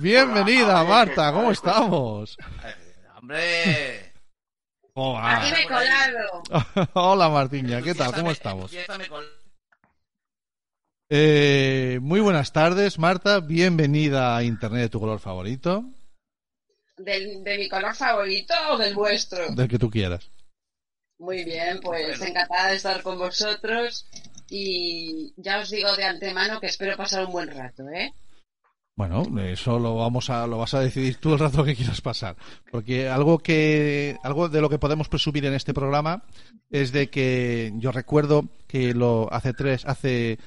[0.00, 2.38] Bienvenida, Marta, ¿cómo estamos?
[3.18, 4.14] ¡Hombre!
[4.94, 5.36] Hola.
[5.36, 6.42] Aquí me he colado.
[6.94, 8.14] Hola, Martiña, ¿qué tal?
[8.14, 8.72] ¿Cómo estamos?
[11.10, 13.40] Eh, muy buenas tardes, Marta.
[13.40, 15.84] Bienvenida a Internet de tu color favorito.
[16.96, 19.54] ¿Del, ¿De mi color favorito o del vuestro?
[19.54, 20.30] Del que tú quieras.
[21.18, 24.06] Muy bien, pues encantada de estar con vosotros
[24.48, 28.14] y ya os digo de antemano que espero pasar un buen rato, ¿eh?
[29.00, 32.36] Bueno, eso lo vamos a lo vas a decidir tú el rato que quieras pasar,
[32.70, 36.24] porque algo que algo de lo que podemos presumir en este programa
[36.68, 40.38] es de que yo recuerdo que lo hace tres hace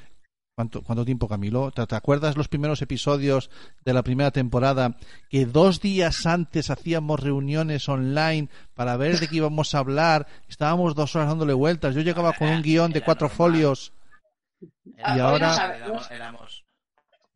[0.53, 1.71] ¿Cuánto, ¿Cuánto tiempo, Camilo?
[1.71, 3.49] ¿Te, ¿Te, acuerdas los primeros episodios
[3.84, 4.98] de la primera temporada
[5.31, 10.27] que dos días antes hacíamos reuniones online para ver de qué íbamos a hablar?
[10.48, 11.95] Estábamos dos horas dándole vueltas.
[11.95, 13.93] Yo llegaba con un guion de cuatro folios.
[14.62, 15.76] Y ahora...
[16.12, 16.62] Éramos,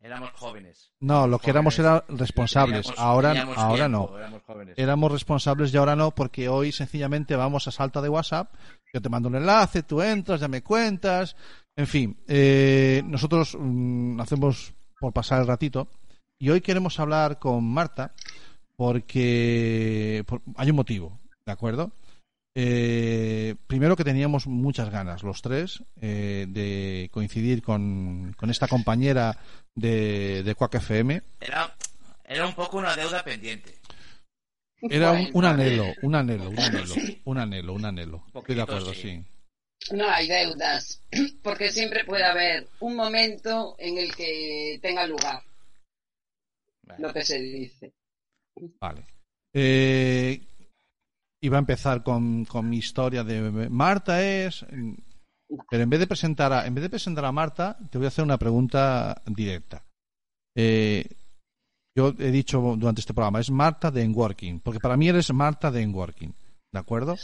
[0.08, 0.92] éramos, éramos jóvenes.
[1.00, 2.86] No, lo que éramos eran responsables.
[2.86, 4.18] Teníamos- Ahora, ahora tiempo, no.
[4.18, 4.74] éramos jóvenes.
[4.78, 8.52] Éramos responsables y ahora no, porque hoy sencillamente vamos a salta de WhatsApp.
[8.92, 11.36] Yo te mando un enlace, tú entras, ya me cuentas.
[11.76, 15.88] En fin, eh, nosotros mm, hacemos por pasar el ratito.
[16.38, 18.12] Y hoy queremos hablar con Marta
[18.76, 21.92] porque por- hay un motivo, ¿de acuerdo?
[22.60, 29.38] Eh, primero que teníamos muchas ganas, los tres, eh, de coincidir con, con esta compañera
[29.76, 31.22] de, de Quack FM.
[31.38, 31.76] Era,
[32.24, 33.78] era un poco una deuda pendiente.
[34.80, 36.94] Era un, anhelo, un anhelo, un anhelo,
[37.26, 38.24] un anhelo, un anhelo.
[38.34, 39.22] Estoy de acuerdo, sí.
[39.78, 39.94] sí.
[39.94, 41.00] No hay deudas,
[41.44, 45.44] porque siempre puede haber un momento en el que tenga lugar
[46.98, 47.92] lo que se dice.
[48.80, 49.06] Vale.
[49.52, 50.40] Eh,
[51.40, 54.64] iba a empezar con, con mi historia de Marta es.
[55.70, 58.08] Pero en vez de presentar a, en vez de presentar a Marta, te voy a
[58.08, 59.82] hacer una pregunta directa.
[60.54, 61.08] Eh,
[61.96, 65.70] yo he dicho durante este programa, es Marta de Enworking, porque para mí eres Marta
[65.70, 66.34] de Enworking,
[66.72, 67.16] ¿de acuerdo?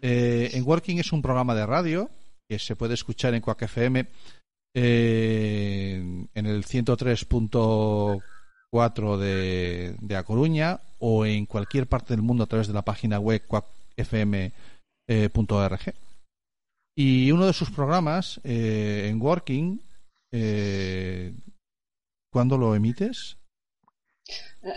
[0.00, 2.10] Eh, Enworking es un programa de radio
[2.48, 4.08] que se puede escuchar en Quack FM
[4.74, 6.64] eh, en el
[8.72, 12.82] 103.4 de, de A Coruña o en cualquier parte del mundo a través de la
[12.82, 14.52] página web quackfm.org.
[16.96, 19.80] Y uno de sus programas, eh, en Working,
[20.32, 21.32] eh,
[22.32, 23.36] ¿cuándo lo emites?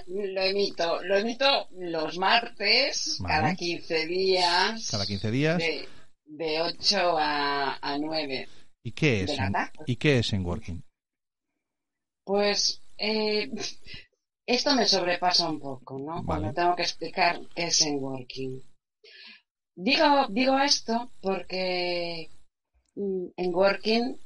[0.08, 3.34] Lo emito, lo emito los martes, Vale.
[3.34, 5.58] cada 15 días, Cada 15 días.
[5.58, 5.88] de,
[6.26, 8.48] de 8 a, a 9
[8.84, 9.32] ¿Y qué es?
[9.32, 9.54] En.
[9.88, 10.84] ¿Y qué es en Working?
[12.24, 13.52] Pues eh,
[14.46, 16.24] esto me sobrepasa un poco, ¿no?
[16.24, 16.26] Vale.
[16.26, 18.62] Cuando tengo que explicar qué es en working.
[19.76, 22.30] Digo, digo esto porque
[22.96, 24.20] mm, en working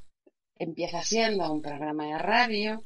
[0.57, 2.83] empieza siendo un programa de radio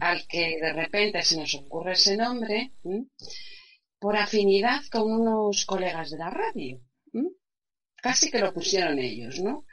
[0.00, 3.06] al que de repente se nos ocurre ese nombre ¿m?
[3.98, 6.80] por afinidad con unos colegas de la radio.
[7.12, 7.30] ¿m?
[7.96, 9.64] Casi que lo pusieron ellos, ¿no?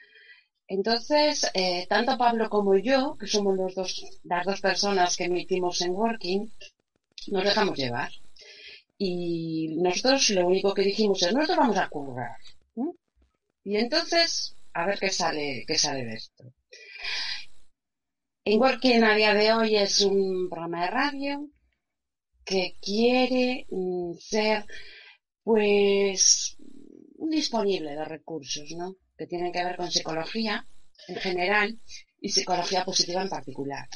[0.67, 5.81] Entonces, eh, tanto Pablo como yo, que somos los dos, las dos personas que emitimos
[5.81, 6.51] en Working,
[7.27, 8.11] nos dejamos llevar.
[8.97, 12.37] Y nosotros lo único que dijimos es, nosotros vamos a currar.
[13.63, 16.43] Y entonces, a ver qué sale, qué sale de esto.
[18.43, 21.49] En Working a día de hoy es un programa de radio
[22.43, 24.65] que quiere mm, ser,
[25.43, 26.55] pues,
[27.17, 28.95] un disponible de recursos, ¿no?
[29.17, 30.67] Que tienen que ver con psicología
[31.07, 31.79] en general
[32.19, 33.87] y psicología positiva en particular.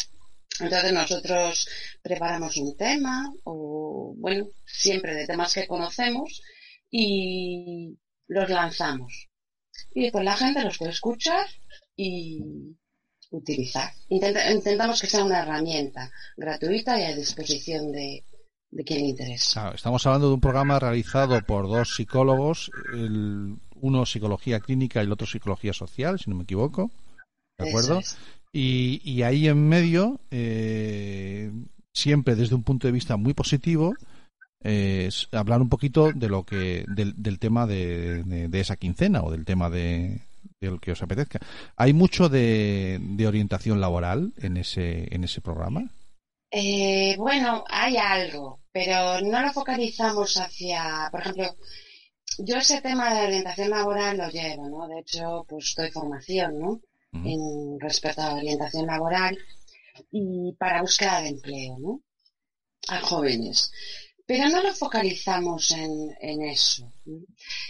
[0.59, 1.67] Entonces nosotros
[2.01, 6.41] preparamos un tema o, bueno, siempre de temas que conocemos
[6.89, 7.97] y
[8.27, 9.29] los lanzamos.
[9.93, 11.47] Y después la gente los puede escuchar
[11.95, 12.41] y
[13.31, 13.91] utilizar.
[14.09, 18.25] Intenta- intentamos que sea una herramienta gratuita y a disposición de,
[18.71, 19.15] de quien.
[19.53, 25.05] Claro, estamos hablando de un programa realizado por dos psicólogos, el, uno psicología clínica y
[25.05, 26.91] el otro psicología social, si no me equivoco.
[27.57, 27.99] ¿De acuerdo?
[27.99, 28.17] Es.
[28.51, 31.51] Y, y ahí en medio, eh,
[31.93, 33.95] siempre desde un punto de vista muy positivo,
[34.63, 38.75] eh, es hablar un poquito de lo que del, del tema de, de- de esa
[38.77, 40.21] quincena o del tema de
[40.61, 41.39] del que os apetezca.
[41.77, 45.89] Hay mucho de, de orientación laboral en ese en ese programa.
[46.51, 51.55] Eh, bueno, hay algo, pero no lo focalizamos hacia, por ejemplo,
[52.37, 54.87] yo ese tema de orientación laboral lo llevo, ¿no?
[54.87, 56.81] De hecho, pues doy formación, ¿no?
[57.11, 59.37] En respecto a orientación laboral
[60.11, 62.01] y para búsqueda de empleo, ¿no?
[62.87, 63.71] A jóvenes.
[64.25, 66.93] Pero no lo focalizamos en, en eso.
[67.05, 67.17] ¿no?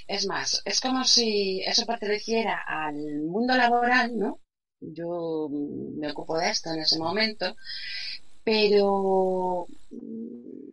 [0.07, 4.39] Es más, es como si eso perteneciera al mundo laboral, ¿no?
[4.81, 7.55] Yo me ocupo de esto en ese momento,
[8.44, 10.69] pero mm,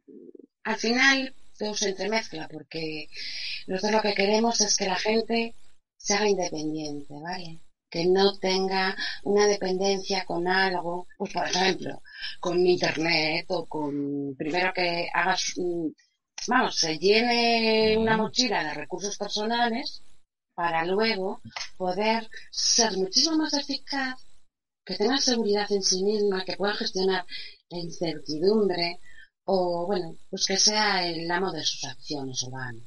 [0.64, 3.08] al final todo se entremezcla porque
[3.66, 5.54] nosotros lo que queremos es que la gente
[5.96, 7.62] se haga independiente, ¿vale?
[7.90, 12.02] Que no tenga una dependencia con algo, pues por ejemplo,
[12.40, 15.88] con internet o con, primero que hagas, mm,
[16.48, 20.02] vamos, se llene una mochila de recursos personales
[20.54, 21.40] para luego
[21.76, 24.14] poder ser muchísimo más eficaz,
[24.84, 27.26] que tenga seguridad en sí misma, que pueda gestionar
[27.68, 29.00] la incertidumbre
[29.46, 32.80] o, bueno, pues que sea el amo de sus acciones o van.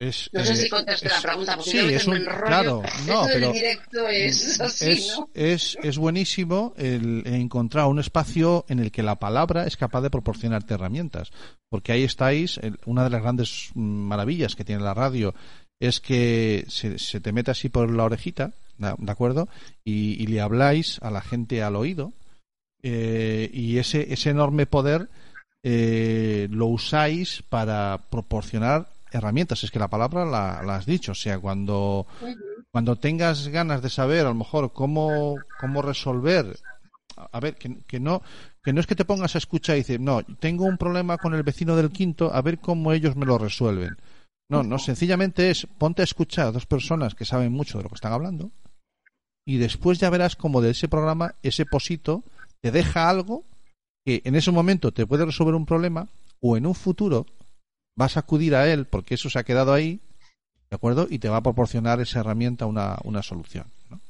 [0.00, 3.22] Es, No sé eh, si contesté la pregunta, porque sí, yo es un, claro, no,
[3.24, 5.28] Esto pero directo es así, es, ¿no?
[5.32, 10.10] es, es buenísimo el encontrar un espacio en el que la palabra es capaz de
[10.10, 11.30] proporcionarte herramientas.
[11.70, 15.36] Porque ahí estáis, el- una de las grandes mm, maravillas que tiene la radio
[15.78, 19.48] es que se, se te mete así por la orejita, ¿de de acuerdo?
[19.84, 22.12] Y, y le habláis a la gente al oído.
[22.82, 25.08] Eh, y ese, ese enorme poder
[25.62, 29.62] eh, lo usáis para proporcionar herramientas.
[29.62, 31.12] Es que la palabra la, has dicho.
[31.12, 32.06] O sea, cuando
[32.72, 36.58] cuando tengas ganas de saber a lo mejor cómo, cómo resolver
[37.16, 38.22] a ver que, que no
[38.62, 41.34] que no es que te pongas a escuchar y decir no tengo un problema con
[41.34, 43.98] el vecino del quinto a ver cómo ellos me lo resuelven
[44.48, 47.90] no no sencillamente es ponte a escuchar a dos personas que saben mucho de lo
[47.90, 48.50] que están hablando
[49.44, 52.24] y después ya verás cómo de ese programa ese posito
[52.62, 53.44] te deja algo
[54.04, 56.08] que en ese momento te puede resolver un problema
[56.40, 57.26] o en un futuro
[57.96, 60.00] vas a acudir a él porque eso se ha quedado ahí
[60.70, 61.06] ¿de acuerdo?
[61.10, 63.66] Y te va a proporcionar esa herramienta una, una solución.
[63.90, 64.00] ¿no?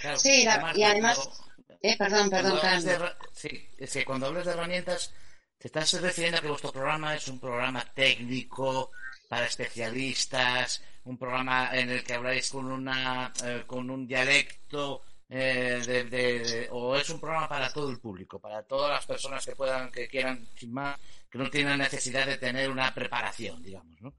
[0.00, 1.44] Claro, Sí, la- y además- cuando-
[1.82, 2.98] Eh, perdón, perdón, cuando de
[3.34, 5.12] sí, es que cuando hablas de herramientas,
[5.58, 8.90] te estás refiriendo a que vuestro programa es un programa técnico
[9.28, 15.02] para especialistas, un programa en el que habláis con una eh, con un dialecto
[15.36, 19.04] eh, de, de- de- o es un programa para todo el público, para todas las
[19.04, 20.96] personas que puedan, que quieran, sin más,
[21.30, 24.14] que no tienen necesidad de tener una preparación, digamos, ¿no?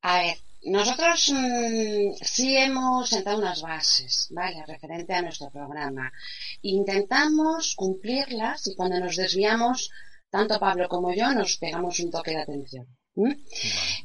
[0.00, 4.64] A ver, nosotros mm, sí hemos sentado unas bases, ¿vale?
[4.66, 6.10] Referente a nuestro programa.
[6.62, 9.90] Intentamos cumplirlas y cuando nos desviamos,
[10.30, 12.86] tanto Pablo como yo nos pegamos un toque de atención.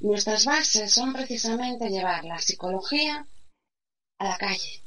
[0.02, 3.26] Nuestras bases son precisamente llevar la psicología
[4.20, 4.84] a la calle,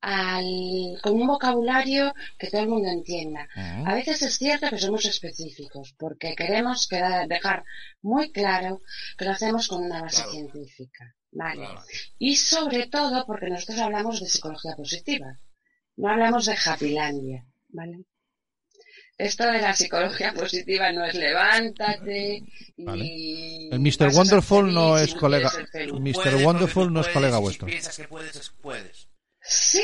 [0.00, 3.48] al, con un vocabulario que todo el mundo entienda.
[3.54, 7.64] A veces es cierto que somos específicos, porque queremos quedar- dejar
[8.02, 8.80] muy claro
[9.16, 10.30] que lo hacemos con una base Claro.
[10.32, 11.14] científica.
[11.30, 11.60] ¿vale?
[11.60, 11.82] Claro.
[12.18, 15.38] Y sobre todo porque nosotros hablamos de psicología positiva,
[15.96, 17.44] no hablamos de Happylandia.
[17.68, 18.04] ¿vale?
[19.18, 22.44] Esto de la psicología positiva no es levántate
[22.76, 22.84] y...
[22.84, 23.68] Vale.
[23.72, 24.14] El Mr.
[24.14, 25.50] Wonderful no es colega-.
[25.74, 26.36] Mr.
[26.44, 27.66] Wonderful no es colega vuestro.
[27.66, 29.07] Si piensas que puedes, puedes.
[29.48, 29.82] Sí.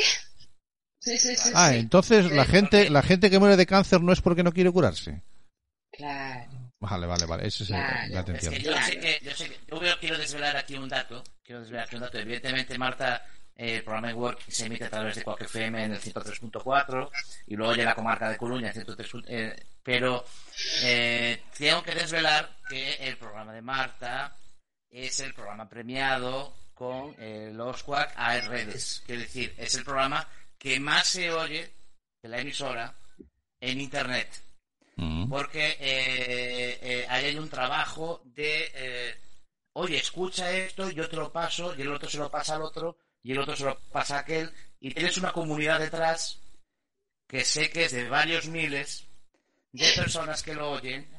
[0.99, 1.51] Sí, sí, sí.
[1.53, 1.77] Ah, sí.
[1.77, 4.71] entonces la gente, porque- la gente que muere de cáncer no es porque no quiere
[4.71, 5.21] curarse.
[5.91, 6.51] Claro.
[6.79, 7.47] Vale, vale, vale.
[7.47, 8.85] Ese es Claro, ya te Es que yo Claro.
[8.87, 11.95] sé que, yo sé que, yo veo- quiero desvelar aquí un dato, quiero desvelar aquí
[11.95, 12.17] un dato.
[12.19, 13.25] Evidentemente, Marta,
[13.55, 17.09] eh, el programa de Work se emite a través de Quack FM en el 103.4
[17.47, 20.25] y luego oye la comarca de Coruña, 103, eh, pero
[20.83, 24.35] eh, tengo que desvelar que el programa de Marta
[24.89, 29.01] es el programa premiado con eh, los Quack a redes.
[29.05, 30.27] Quiero decir, es el programa
[30.57, 31.71] que más se oye
[32.21, 32.93] de la emisora
[33.59, 34.45] en Internet
[34.97, 35.29] Mm.
[35.29, 39.15] porque eh, eh, ahí hay un trabajo de, eh,
[39.73, 42.97] oye, escucha esto, yo te lo paso, y el otro se lo pasa al otro,
[43.21, 46.39] y el otro se lo pasa a aquel, y tienes una comunidad detrás
[47.27, 49.05] que sé que es de varios miles
[49.73, 51.09] de personas que lo oyen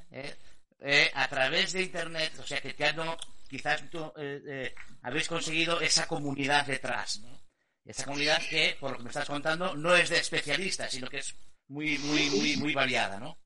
[1.15, 5.81] a través de Internet, o sea que ya no, quizás tú, eh, eh, habéis conseguido
[5.81, 7.41] esa comunidad detrás, ¿no?
[7.85, 11.19] Esa comunidad que, por lo que me estás contando, no es de especialistas, sino que
[11.19, 11.35] es
[11.69, 13.39] muy, muy, muy, muy variada, ¿no?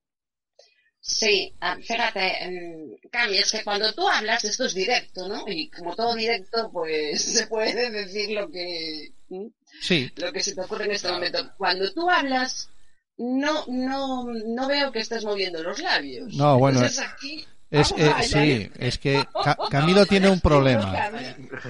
[1.02, 5.45] Sí, ah, fíjate, mm, Cami, es que cuando tú hablas, esto es directo, ¿no?
[5.49, 9.12] Y como todo directo, pues se puede decir lo que,
[10.16, 11.19] lo que se te ocurre en este Claro.
[11.19, 11.54] momento.
[11.57, 12.69] Cuando tú hablas,
[13.16, 16.35] no, no, no veo que estés moviendo los labios.
[16.35, 21.11] No, bueno, Entonces aquí, es, eh, sí, es que Ca- Camilo tiene un problema.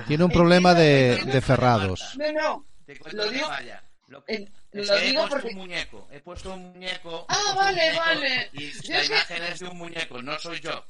[0.06, 2.14] Tiene un problema de, de cerrados.
[2.18, 2.66] No, no.
[2.86, 3.82] Te cuento Lo digo- falla.
[4.08, 4.24] Lo,
[4.72, 6.08] lo digo puesto porque- un muñeco.
[6.10, 7.26] He puesto un muñeco.
[7.28, 8.50] Ah, vale, muñeco vale.
[8.54, 10.84] Y la imagen es de un muñeco, no soy yo.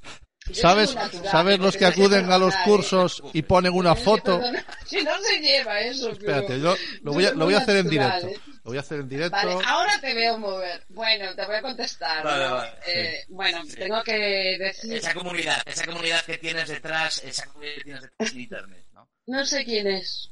[0.53, 0.97] ¿Sabes,
[1.31, 4.41] ¿sabes los que acuden a los cursos y ponen una foto?
[4.91, 7.89] Si no se lleva eso, Espérate, yo lo voy a, lo voy a hacer en
[7.89, 8.27] directo.
[8.27, 8.41] ¿eh?
[8.65, 9.37] Lo voy a hacer en directo.
[9.37, 10.85] Vale, ahora te veo mover.
[10.89, 12.25] Bueno, te voy a contestar.
[12.25, 13.77] Vale, vale, Eh, Bueno, Sí.
[13.77, 18.33] tengo que decir, Esa comunidad, esa comunidad que tienes detrás, esa comunidad que tienes detrás
[18.33, 19.09] en internet, ¿no?
[19.27, 20.31] no sé quién es.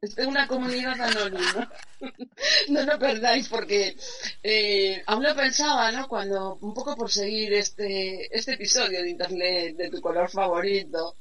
[0.00, 1.72] Es una comunidad anónima.
[2.68, 3.96] no lo perdáis porque
[4.42, 6.06] eh, aún lo pensaba, ¿no?
[6.06, 11.16] Cuando, un poco por seguir este, este episodio de internet de tu color favorito,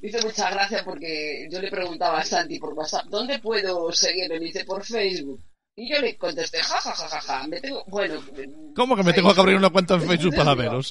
[0.00, 4.38] me hizo mucha gracia porque yo le preguntaba a Santi por WhatsApp, ¿dónde puedo seguirme?
[4.38, 5.44] Me dice, por Facebook.
[5.76, 7.46] Y yo le contesté, ja, ja, ja, ja, ja.
[7.48, 8.22] Me tengo, bueno.
[8.74, 10.90] ¿Cómo que me tengo que abrir una cuenta en Facebook para veros?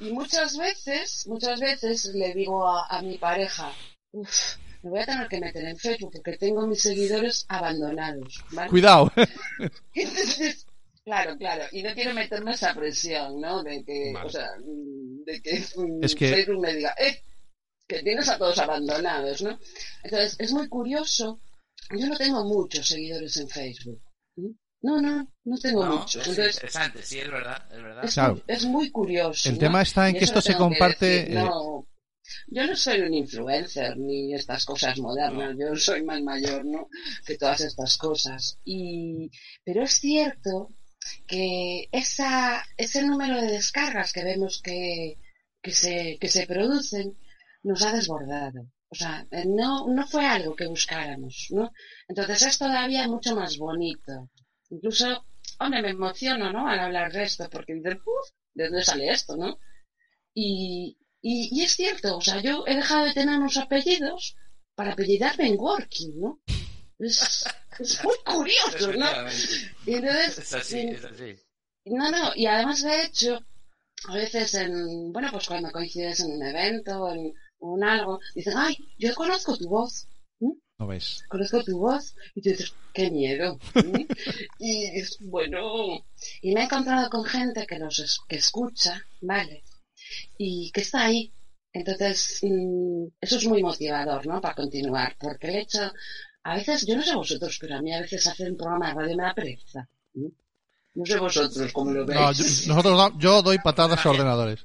[0.00, 3.72] Y muchas veces, muchas veces le digo a, a mi pareja,
[4.10, 8.44] uff, me voy a tener que meter en Facebook porque tengo mis seguidores abandonados.
[8.52, 8.70] ¿vale?
[8.70, 9.10] Cuidado.
[9.94, 10.66] Entonces,
[11.04, 13.62] claro, claro, y no quiero meterme esa presión, ¿no?
[13.62, 14.26] De que, Vale.
[14.26, 17.22] o sea, mm, de que, mm, Es que- Facebook me diga, eh,
[17.88, 19.58] que tienes a todos abandonados, ¿no?
[20.02, 21.40] Entonces, es muy curioso.
[21.98, 24.00] Yo no tengo muchos seguidores en Facebook.
[24.82, 26.16] No, no, no tengo No, muchos.
[26.22, 28.04] es Entonces, interesante, sí, es verdad, es verdad.
[28.04, 28.34] es, Claro.
[28.34, 29.48] muy, es muy curioso.
[29.48, 29.60] El ¿no?
[29.60, 31.86] tema está en Y que esto se que comparte, decir, eh, no,
[32.48, 36.88] yo no soy un influencer ni estas cosas modernas, yo soy más mayor, ¿no?
[37.26, 38.58] Que todas estas cosas.
[38.64, 39.30] Y,
[39.64, 40.70] pero es cierto
[41.26, 45.18] que esa, ese número de descargas que vemos que,
[45.62, 47.16] que se, que se producen
[47.62, 48.68] nos ha desbordado.
[48.88, 51.72] O sea, eh, no, no fue algo que buscáramos, ¿no?
[52.08, 54.30] Entonces es todavía mucho más bonito.
[54.70, 55.26] Incluso,
[55.58, 56.68] hombre, me emociono, ¿no?
[56.68, 59.58] Al hablar de esto, porque dices, "Uf, ¿de dónde sale esto, no?
[60.34, 64.36] Y, y, y es cierto, o sea, yo he dejado de tener unos apellidos
[64.76, 66.40] para apellidarme en Working, ¿no?
[66.98, 67.44] Es,
[67.80, 69.06] es muy curioso, ¿no?
[69.86, 71.36] Y entonces, Es así, es así.
[71.86, 73.40] no, no, y además de hecho,
[74.08, 78.76] a veces en, bueno, pues cuando coincides en un evento, en un algo, dicen, ay,
[78.98, 80.06] yo conozco tu voz,
[80.78, 81.22] ¿No ves?
[81.28, 83.58] conozco tu voz, y tú dices, qué miedo.
[83.74, 84.04] ¿Mm?
[84.58, 86.04] y es bueno,
[86.42, 89.62] y me he encontrado con gente que los es- que escucha, ¿vale?
[90.38, 91.32] Y que está ahí.
[91.72, 94.40] Entonces, mm, eso es muy motivador, ¿no?
[94.40, 95.92] Para continuar, porque el hecho,
[96.44, 98.94] a veces, yo no sé vosotros, pero a mí a veces hacer un programa de
[98.94, 99.88] radio me da pereza.
[100.94, 102.20] No sé vosotros cómo lo veis.
[102.20, 104.64] No, yo, nosotros yo doy patadas a ordenadores.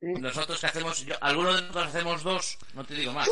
[0.00, 3.28] Nosotros que hacemos, yo, algunos de nosotros hacemos dos, no te digo más.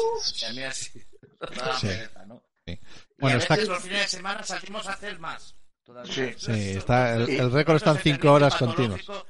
[0.48, 1.00] A mí así.
[1.40, 1.86] da Sí.
[1.86, 2.42] pereza, ¿no?
[2.66, 2.72] Sí.
[2.72, 2.80] Y
[3.20, 5.54] Bueno, a está, veces los fines de semana salimos a hacer más.
[5.84, 6.12] Todavía.
[6.12, 6.34] Sí.
[6.38, 9.26] Sí, es- está, el, récord está en Eso es el cinco horas patológico, continuas.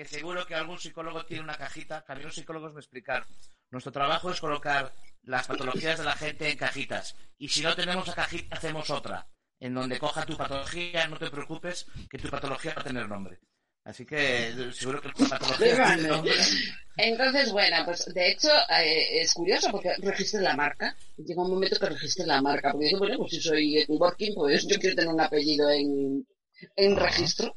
[0.00, 3.26] Que seguro que algún psicólogo tiene una cajita, que a mí los psicólogos me explicar.
[3.70, 7.14] Nuestro trabajo es colocar las patologías de la gente en cajitas.
[7.36, 9.28] Y si no tenemos la cajita, hacemos otra.
[9.58, 13.40] En donde coja tu patología, no te preocupes, que tu patología va a tener nombre.
[13.84, 15.94] Así que seguro que tu patología Vale.
[15.96, 16.34] tiene nombre.
[16.96, 20.96] Entonces, bueno, pues de hecho eh, es curioso porque registré la marca.
[21.18, 22.72] Llega un momento que registré la marca.
[22.72, 26.26] Porque digo, bueno, pues si soy working, pues yo quiero tener un apellido en,
[26.74, 27.54] en registro.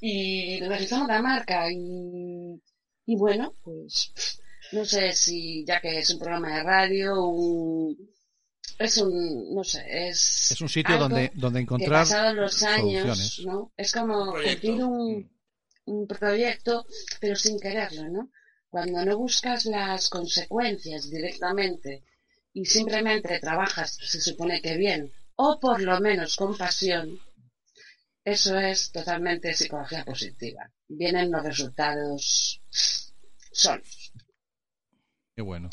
[0.00, 2.60] Y registramos la marca y,
[3.06, 4.12] y bueno, pues
[4.72, 7.96] no sé si ya que es un programa de radio, un,
[8.78, 10.52] es un, no sé, es...
[10.52, 13.40] Es un sitio donde, donde encontrar pasados los años, soluciones.
[13.44, 13.72] ¿no?
[13.76, 15.30] Es como cumplir un,
[15.84, 16.86] un proyecto,
[17.20, 18.30] pero sin quererlo, ¿no?
[18.70, 22.04] Cuando no buscas las consecuencias directamente
[22.52, 27.18] y simplemente trabajas, se supone que bien, o por lo menos con pasión,
[28.30, 30.70] eso es totalmente psicología positiva.
[30.88, 32.60] Vienen los resultados
[33.52, 34.12] solos.
[35.36, 35.70] Qué bueno.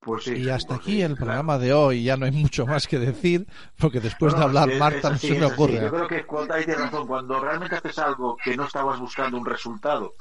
[0.00, 0.34] Pues sí.
[0.34, 1.24] Y hasta pues aquí sí, el claro.
[1.24, 2.04] programa de hoy.
[2.04, 3.46] Ya no hay mucho más que decir,
[3.78, 5.80] porque después de hablar es- Marta es no se me ocurre.
[5.80, 9.46] Yo creo que cuando hay razón, cuando realmente haces algo que no estabas buscando un
[9.46, 10.14] resultado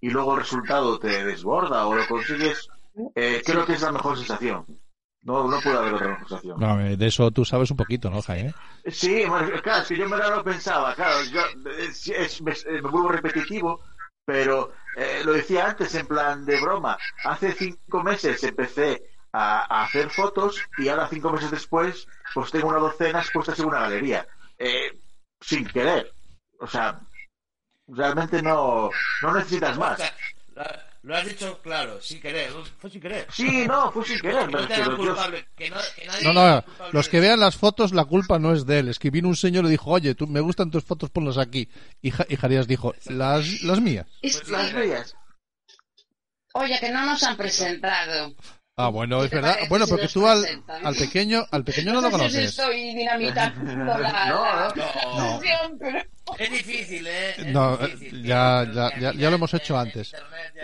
[0.00, 2.68] y luego el resultado te desborda o lo consigues,
[3.14, 4.66] eh, creo que es la mejor sensación.
[5.22, 6.58] No, no puede haber otra sensación.
[6.58, 8.54] No, eh, de eso tú sabes un poquito, ¿no, Jaime?
[8.86, 9.24] Sí,
[9.62, 11.42] claro, es que yo me lo pensaba, claro, yo,
[11.78, 13.80] es- es- me, me vuelvo repetitivo,
[14.24, 16.98] pero eh, lo decía antes en plan de broma.
[17.24, 22.68] Hace cinco meses empecé a, a hacer fotos y ahora cinco meses después, pues tengo
[22.68, 24.26] una docena puestas en una galería,
[24.58, 24.98] eh,
[25.40, 26.12] sin querer.
[26.58, 26.98] O sea,
[27.88, 28.90] realmente no,
[29.22, 30.00] no necesitas más.
[31.02, 32.50] Lo- has dicho claro, sin querer.
[32.78, 33.26] Fue sin querer.
[33.32, 34.46] Sí, no, fue sin querer.
[34.46, 35.48] Que no te culpable.
[35.56, 38.52] Que no, que nadie No, no, culpable los que vean las fotos, la culpa no
[38.52, 38.88] es de él.
[38.88, 41.68] Es que vino un señor y dijo, oye, tú, me gustan tus fotos, ponlas aquí.
[42.02, 44.06] Y, Ja- y Jarías dijo, las, las mías.
[44.22, 45.14] Y- Pues Las veías.
[46.52, 48.34] Oye, que no nos han presentado.
[48.84, 49.50] Ah, bueno, ¿Qué es verdad.
[49.52, 50.44] parece Bueno, porque tú al,
[50.84, 52.50] al pequeño, al pequeño no lo conoces.
[52.50, 55.40] estoy dinamitando la, No, no.
[56.38, 57.30] Es difícil, ¿eh?
[57.38, 58.22] Es No, difícil.
[58.24, 60.12] ya, ya, ya, lo hemos hecho antes.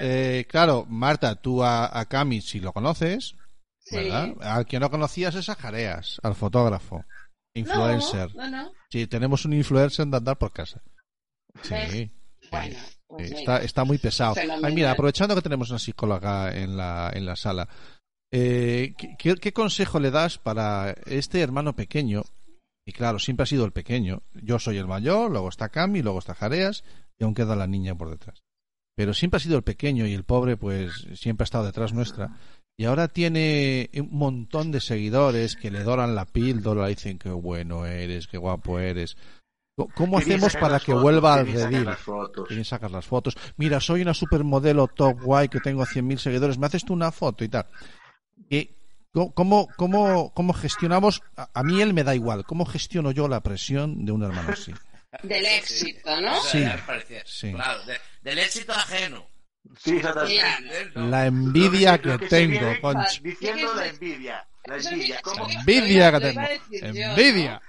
[0.00, 3.34] Eh, claro, Marta, tú a, a Cami, si lo conoces,
[3.80, 3.96] Sí.
[3.96, 4.30] ¿verdad?
[4.40, 7.04] Al que no conocías es a Jareas, al fotógrafo,
[7.54, 8.34] influencer.
[8.34, 8.72] No, no, no.
[8.90, 10.80] Sí, tenemos un influencer de andar por casa.
[11.62, 12.10] Sí,
[12.50, 12.76] Bueno,
[13.08, 14.34] pues está, está muy pesado.
[14.62, 17.68] Ay, mira, aprovechando que tenemos una psicóloga en la, en la sala,
[18.32, 22.24] Eh, ¿qué, qué consejo le das para este hermano pequeño?
[22.84, 24.22] Y claro, siempre ha sido el pequeño.
[24.34, 26.84] Yo soy el mayor, luego está Cami, luego está Jareas
[27.18, 28.42] y aún queda la niña por detrás.
[28.94, 32.38] Pero siempre ha sido el pequeño y el pobre, pues siempre ha estado detrás nuestra.
[32.78, 37.86] Y ahora tiene un montón de seguidores que le doran la píldora, dicen que bueno
[37.86, 39.16] eres, qué guapo eres.
[39.94, 41.88] ¿Cómo hacemos para que fotos, vuelva al redil?
[42.46, 43.36] Quieren sacar las fotos.
[43.56, 46.58] Mira, soy una supermodelo top guay que tengo 100.000 seguidores.
[46.58, 47.66] ¿Me haces tú una foto y tal?
[49.12, 51.22] ¿Cómo, cómo, ¿Cómo gestionamos?
[51.36, 52.44] A, a mí él me da igual.
[52.44, 54.72] ¿Cómo gestiono yo la presión de un hermano así?
[55.22, 56.34] Del éxito, ¿no?
[56.42, 56.62] Sí,
[57.24, 57.52] sí.
[57.52, 59.26] Claro, de- del éxito ajeno.
[59.78, 60.00] Sí,
[60.94, 61.06] no.
[61.08, 63.20] La envidia que- que tengo, concho.
[63.22, 64.46] Diciendo la envidia.
[64.66, 65.20] La envidia.
[65.22, 65.48] ¿Cómo?
[65.48, 66.40] Envidia que tengo.
[66.70, 67.62] Envidia.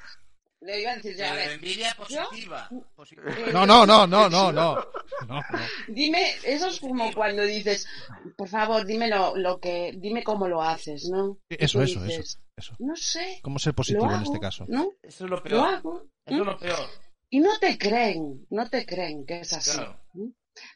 [0.67, 2.69] Le iba a decir yo, a Pero ver, envidia positiva.
[2.93, 3.23] positiva.
[3.53, 4.77] No, no, no, no, no, no.
[5.87, 7.87] Dime, eso es como cuando dices,
[8.35, 11.37] por favor, dime lo, lo que, dime cómo lo haces, ¿no?
[11.47, 12.75] Eso, eso, dices, eso, eso.
[12.79, 14.65] No sé, ¿Cómo ser lo positivo hago, en este caso?
[14.67, 14.91] ¿no?
[15.01, 15.67] Eso es lo Lo peor.
[15.73, 16.03] hago.
[16.25, 16.89] Eso es lo peor.
[17.29, 19.71] Y no te creen, no te creen que es así.
[19.71, 20.01] Claro.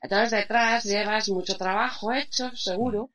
[0.02, 3.10] Entonces detrás llevas mucho trabajo hecho, seguro.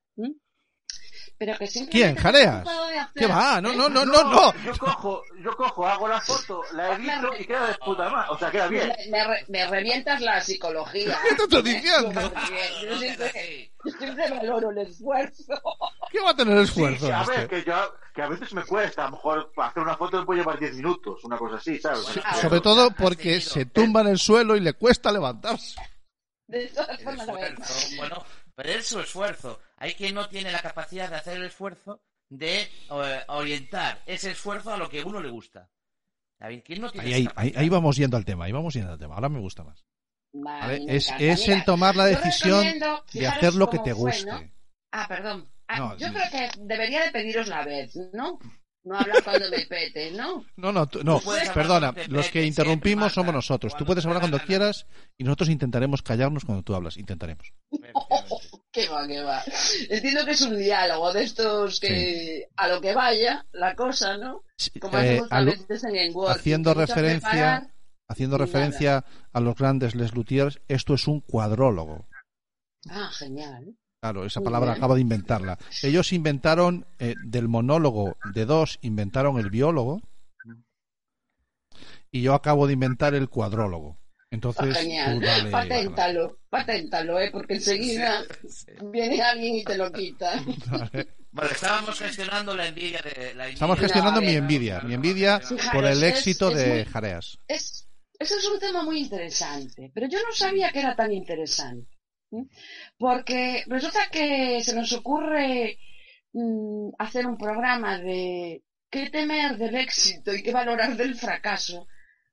[1.38, 2.16] Pero que siempre ¿Quién?
[2.16, 2.66] ¿Jareas?
[3.14, 3.60] ¿Qué va?
[3.60, 4.54] No, no, no, no, no.
[4.64, 8.28] Yo cojo, yo cojo, hago la foto, la edito y queda de puta madre.
[8.30, 8.90] O sea, queda bien.
[9.10, 11.18] Me, me me revientas la psicología.
[11.28, 12.32] ¿Qué te estoy diciendo?
[12.82, 13.70] Yo siempre, sí.
[13.84, 15.44] yo siempre valoro el esfuerzo.
[16.10, 17.48] ¿Qué va a tener esfuerzo Sí, a ver, este?
[17.48, 17.74] que, yo,
[18.14, 20.76] que a veces me cuesta, a lo mejor hacer una foto me puede llevar 10
[20.76, 22.04] minutos, una cosa así, ¿sabes?
[22.06, 25.74] Sí, Ah, Sobre todo porque se tumba en el suelo y le cuesta levantarse.
[26.46, 28.24] De todas formas, a ver, esfuerzo, bueno,
[28.56, 29.60] pero es su esfuerzo.
[29.76, 34.72] Hay quien no tiene la capacidad de hacer el esfuerzo de eh, orientar ese esfuerzo
[34.74, 35.70] a lo que a uno le gusta.
[36.38, 36.62] ¿Sabes?
[36.64, 37.60] ¿Quién no tiene Ahí, esa ahí, ahí, capacidad?
[37.62, 39.14] ahí vamos yendo al tema, ahí vamos yendo al tema.
[39.14, 39.84] Ahora me gusta más.
[40.88, 42.66] Es, es Mira, el tomar la decisión
[43.12, 44.30] de hacer lo que te fue, guste.
[44.30, 44.42] ¿no?
[44.92, 45.48] Ah, perdón.
[45.68, 46.12] Ah, No, yo sí.
[46.14, 48.38] creo que debería de pediros la vez, ¿no?
[48.86, 50.44] No hablar cuando me pete, ¿no?
[50.56, 51.20] No, no, tú- no,
[51.52, 53.74] perdona, los que interrumpimos somos nosotros.
[53.76, 54.86] Tú puedes hablar cuando quieras
[55.18, 56.96] y nosotros intentaremos callarnos cuando tú hablas.
[56.96, 57.52] Intentaremos.
[58.72, 59.42] Que va, que va.
[59.88, 64.42] Entiendo que es un diálogo de estos que a lo que vaya la cosa, ¿no?
[64.80, 66.30] Como Eh, hacemos a veces en el Word.
[66.32, 67.72] haciendo referencia- preparar.
[68.06, 68.44] haciendo Nada.
[68.46, 72.06] referencia a los grandes Les Luthiers, esto es un cuadrólogo.
[72.90, 73.74] Ah, genial.
[74.00, 75.58] Claro, esa palabra acabo de inventarla.
[75.82, 80.00] Ellos inventaron eh, del monólogo de dos, inventaron el biólogo
[82.10, 83.98] y yo acabo de inventar el cuadrólogo.
[83.98, 85.14] Ah, Entonces, genial.
[85.18, 87.30] tú dale- paténtalo, paténtalo, ¿eh?
[87.32, 88.66] Porque enseguida Sí.
[88.92, 90.42] viene alguien y te lo quita.
[91.32, 93.52] Bueno, estábamos gestionando la envidia de la envidia.
[93.54, 95.40] Estamos gestionando a mi envidia, mi envidia
[95.72, 97.38] por el éxito es de muy- Jareas.
[97.48, 101.95] Es, eso es un tema muy interesante, pero yo no sabía que era tan interesante.
[102.30, 102.48] ¿M?
[102.98, 105.78] Porque resulta que se nos ocurre
[106.32, 111.86] mm, hacer un programa de qué temer del éxito y qué valorar del fracaso.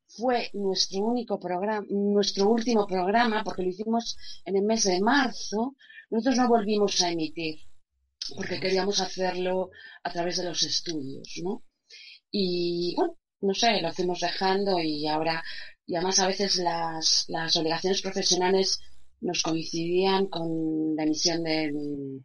[0.07, 5.75] Fue nuestro único programa, nuestro último programa, porque lo hicimos en el mes de marzo.
[6.09, 7.55] Nosotros no volvimos a emitir,
[8.35, 9.71] porque queríamos hacerlo
[10.03, 11.63] a través de los estudios, ¿no?
[12.31, 15.43] Y bueno, no sé, lo fuimos dejando y ahora,
[15.85, 18.79] y además a veces las, las obligaciones profesionales
[19.23, 22.23] nos coincidían con la emisión del,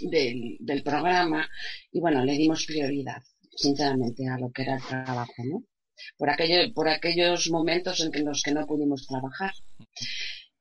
[0.00, 1.48] del, programa
[1.92, 3.22] y bueno, le dimos prioridad,
[3.54, 5.64] sinceramente, a lo que era el trabajo, ¿no?
[6.18, 9.52] Por, aquello, por aquellos momentos en que- los que no pudimos trabajar.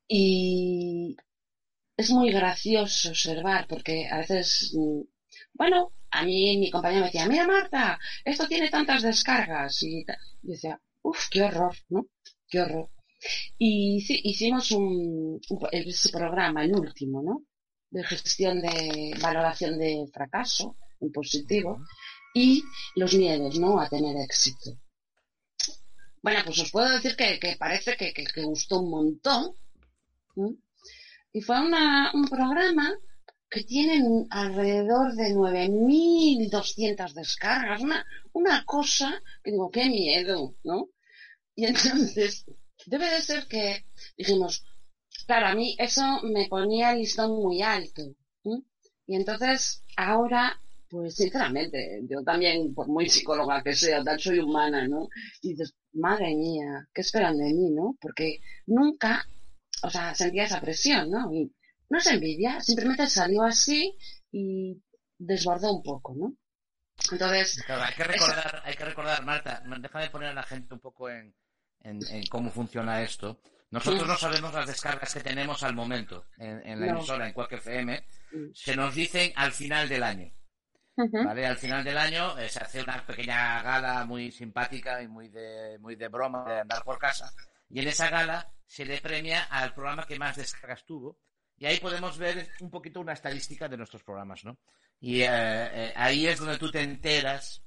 [0.08, 1.16] Y
[1.98, 5.02] es muy gracioso observar, porque a veces, mm,
[5.54, 9.82] bueno, a mí mi compañero me decía, mira Marta, esto tiene tantas descargas.
[9.84, 12.08] Y yo decía, uff, qué horror, ¿no?
[12.50, 12.90] Qué horror.
[13.58, 15.40] Y hici- hicimos un,
[15.72, 17.44] ese programa, el último, ¿no?
[17.90, 21.80] De gestión de valoración de fracaso, en positivo,
[22.34, 22.64] y
[22.96, 23.80] los miedos, ¿no?
[23.80, 24.78] A tener éxito.
[26.22, 29.54] Bueno, pues os puedo decir que, que parece que, que- que gustó un montón.
[31.32, 32.94] Y fue una- un programa
[33.50, 40.90] que tiene alrededor de 9.200 descargas, una, una cosa que digo, qué miedo, ¿no?
[41.56, 42.46] Y entonces,
[42.86, 43.86] debe de ser que
[44.18, 44.64] dijimos,
[45.26, 48.04] claro, a mí eso me ponía el listón muy alto.
[49.08, 54.88] Y entonces, ahora, pues sinceramente, yo también, por muy psicóloga que sea, tal, soy humana,
[54.88, 55.10] ¿no?
[55.42, 57.96] Y dices, madre mía, ¿qué esperan de mí, no?
[58.02, 59.28] Porque nunca,
[59.84, 61.32] o sea, sentía esa presión, ¿no?
[61.32, 61.52] Y
[61.90, 63.96] no es envidia, simplemente salió así
[64.32, 64.82] y
[65.18, 66.36] desbordó un poco, ¿no?
[67.12, 70.80] Entonces, Claro, hay que recordar, hay que recordar, Marta, déjame poner a la gente un
[70.80, 71.36] poco en,
[71.86, 73.40] en, en cómo funciona esto.
[73.72, 76.98] Nosotros no sabemos las descargas que tenemos al momento en, en la No.
[77.00, 78.06] emisora, en Quack FM.
[78.54, 80.32] Se nos dicen al final del año.
[80.96, 81.46] ¿vale?
[81.46, 85.78] Al final del año eh, se hace una pequeña gala muy simpática y muy de,
[85.80, 87.34] muy de broma de andar por casa.
[87.70, 91.20] Y en esa gala se le premia al programa que más descargas tuvo.
[91.58, 94.58] Y ahí podemos ver un poquito una estadística de nuestros programas, ¿no?
[95.02, 97.62] Y eh, eh, ahí es donde tú te enteras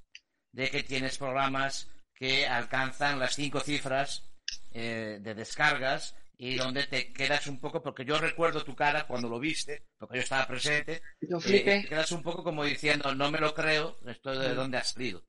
[0.52, 4.24] de que tienes programas que alcanzan las cinco cifras
[4.72, 9.28] eh, de descargas y donde te quedas un poco, porque yo recuerdo tu cara cuando
[9.28, 13.30] lo viste, porque yo estaba presente, Yo eh, te quedas un poco como diciendo, no
[13.30, 14.56] me lo creo, esto de Mm.
[14.56, 15.24] dónde has salido.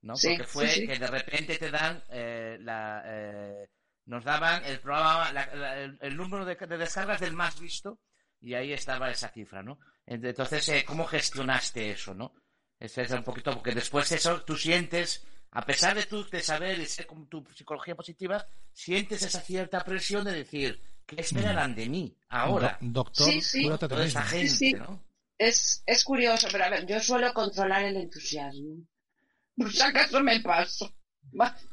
[0.00, 0.14] ¿no?
[0.16, 0.86] Sí, porque fue sí, sí.
[0.86, 3.02] que de repente te dan eh, la...
[3.04, 3.68] eh,
[4.06, 7.98] nos daban el programa, la- la- el, el número de, de descargas del más visto
[8.40, 9.78] y ahí estaba esa cifra, ¿no?
[10.06, 12.32] Entonces, eh, ¿cómo gestionaste eso, no?
[12.78, 16.78] Ese es un poquito, porque después eso tú sientes, a pesar de tú de saber
[16.78, 21.88] y ser con tu psicología positiva, sientes esa cierta presión de decir, ¿qué esperarán de
[21.88, 22.78] mí ahora?
[22.80, 23.68] Do- doctor, Sí, sí.
[23.78, 24.72] Toda esa gente, sí.
[24.74, 25.04] ¿no?
[25.38, 28.84] Es, es curioso, pero a ver, yo suelo controlar el entusiasmo.
[29.56, 30.92] Por si acaso me paso.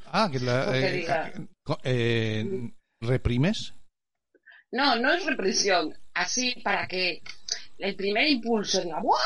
[0.08, 3.74] Ah, que la, eh, co- eh, ¿reprimes?
[4.72, 5.94] No, no es represión.
[6.14, 7.22] Así para que
[7.78, 9.20] el primer impulso diga ¡Buah!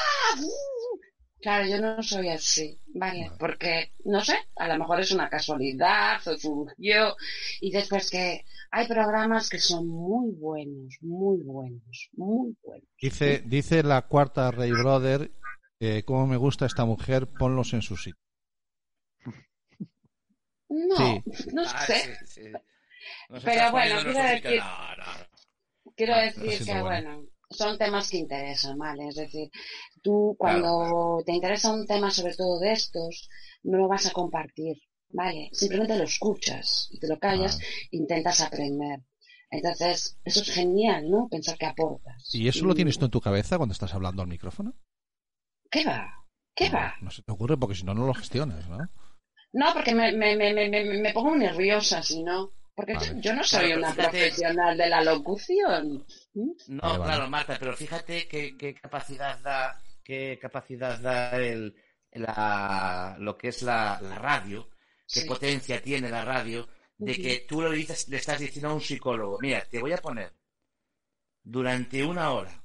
[1.41, 3.25] Claro, yo no soy así, ¿vale?
[3.27, 3.37] Vale.
[3.39, 7.15] Porque, no sé, a lo mejor es una casualidad, o surgió,
[7.61, 12.87] y después que hay programas que son muy buenos, muy buenos, muy buenos.
[13.01, 15.31] Dice, dice la cuarta Ray Brother,
[15.79, 18.19] eh, cómo me gusta esta mujer, ponlos en su sitio.
[20.69, 21.23] No, Sí.
[21.53, 22.17] no Ah, sé.
[22.25, 22.51] sí, sí.
[23.29, 25.93] Nos Pero bueno, quiero decir- No, no, no.
[25.95, 27.25] Quiero Ah, decir que, bueno.
[27.49, 29.07] Son temas que interesan, ¿vale?
[29.07, 29.49] Es decir,
[30.01, 33.27] tú cuando te interesa un tema sobre todo de estos,
[33.63, 34.77] no lo vas a compartir,
[35.09, 35.49] ¿vale?
[35.51, 37.65] Simplemente lo escuchas y te lo callas, Ah.
[37.91, 38.99] intentas aprender.
[39.51, 41.27] Entonces, eso es genial, ¿no?
[41.27, 42.29] Pensar que aportas.
[42.35, 44.75] ¿Y eso lo tienes tú en tu cabeza cuando estás hablando al micrófono?
[45.71, 46.13] ¿Qué va?
[46.55, 46.93] ¿Qué no, va?
[47.01, 48.77] No se te ocurre porque si no, no lo gestionas, ¿no?
[49.51, 52.51] No, porque me, me, me, me, me- me pongo nerviosa, si no.
[52.79, 53.21] Porque Vale.
[53.21, 54.09] yo no soy Claro, una fíjate.
[54.09, 56.05] profesional de la locución.
[56.33, 56.51] ¿Mm?
[56.69, 57.03] No, Vale, vale.
[57.13, 61.75] claro, Marta, pero fíjate qué, qué capacidad da, qué capacidad da el,
[62.13, 64.69] la, lo que es la, la radio,
[65.11, 65.27] qué Sí.
[65.27, 69.37] potencia tiene la radio, de que tú le, dices, le estás diciendo a un psicólogo,
[69.41, 70.31] mira, te voy a poner
[71.43, 72.63] durante una hora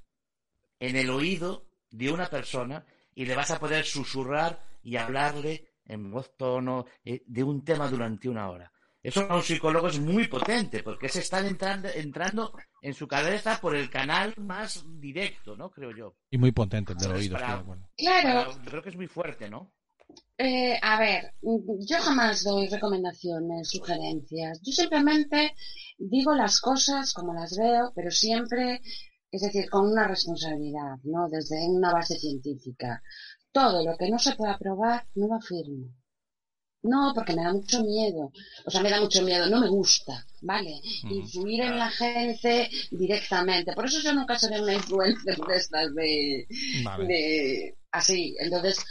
[0.78, 6.10] en el oído de una persona y le vas a poder susurrar y hablarle en
[6.10, 8.70] voz tono eh, de un tema durante una hora.
[9.04, 13.60] Eso para un psicólogo es muy potente, porque se están entrando, entrando en su cabeza
[13.60, 15.70] por el canal más directo, ¿no?
[15.70, 16.16] Creo yo.
[16.30, 17.88] Y muy potente el del oído, para- estoy de acuerdo.
[17.98, 19.72] Claro, Para- creo que es muy fuerte, ¿no?
[20.38, 24.60] Eh, a ver, yo jamás doy recomendaciones, sugerencias.
[24.62, 25.54] Yo simplemente
[25.98, 28.80] digo las cosas como las veo, pero siempre,
[29.30, 31.28] es decir, con una responsabilidad, ¿no?
[31.28, 33.02] Desde una base científica.
[33.52, 35.88] Todo lo que no se pueda probar, no lo afirmo.
[36.84, 38.30] No, porque me da mucho miedo.
[38.66, 40.80] O sea, me da mucho miedo, no me gusta, ¿vale?
[41.04, 43.72] Influir en la gente directamente.
[43.72, 46.46] Por eso yo nunca seré una influencer de estas de,
[46.84, 47.06] Vale.
[47.06, 48.36] de así.
[48.38, 48.84] Entonces,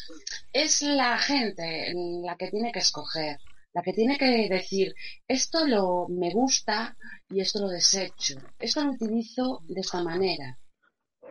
[0.51, 1.93] es la gente
[2.25, 3.37] la que tiene que escoger,
[3.73, 4.95] la que tiene que decir,
[5.27, 6.97] esto lo me gusta
[7.29, 10.57] y esto lo desecho, esto lo utilizo de esta manera.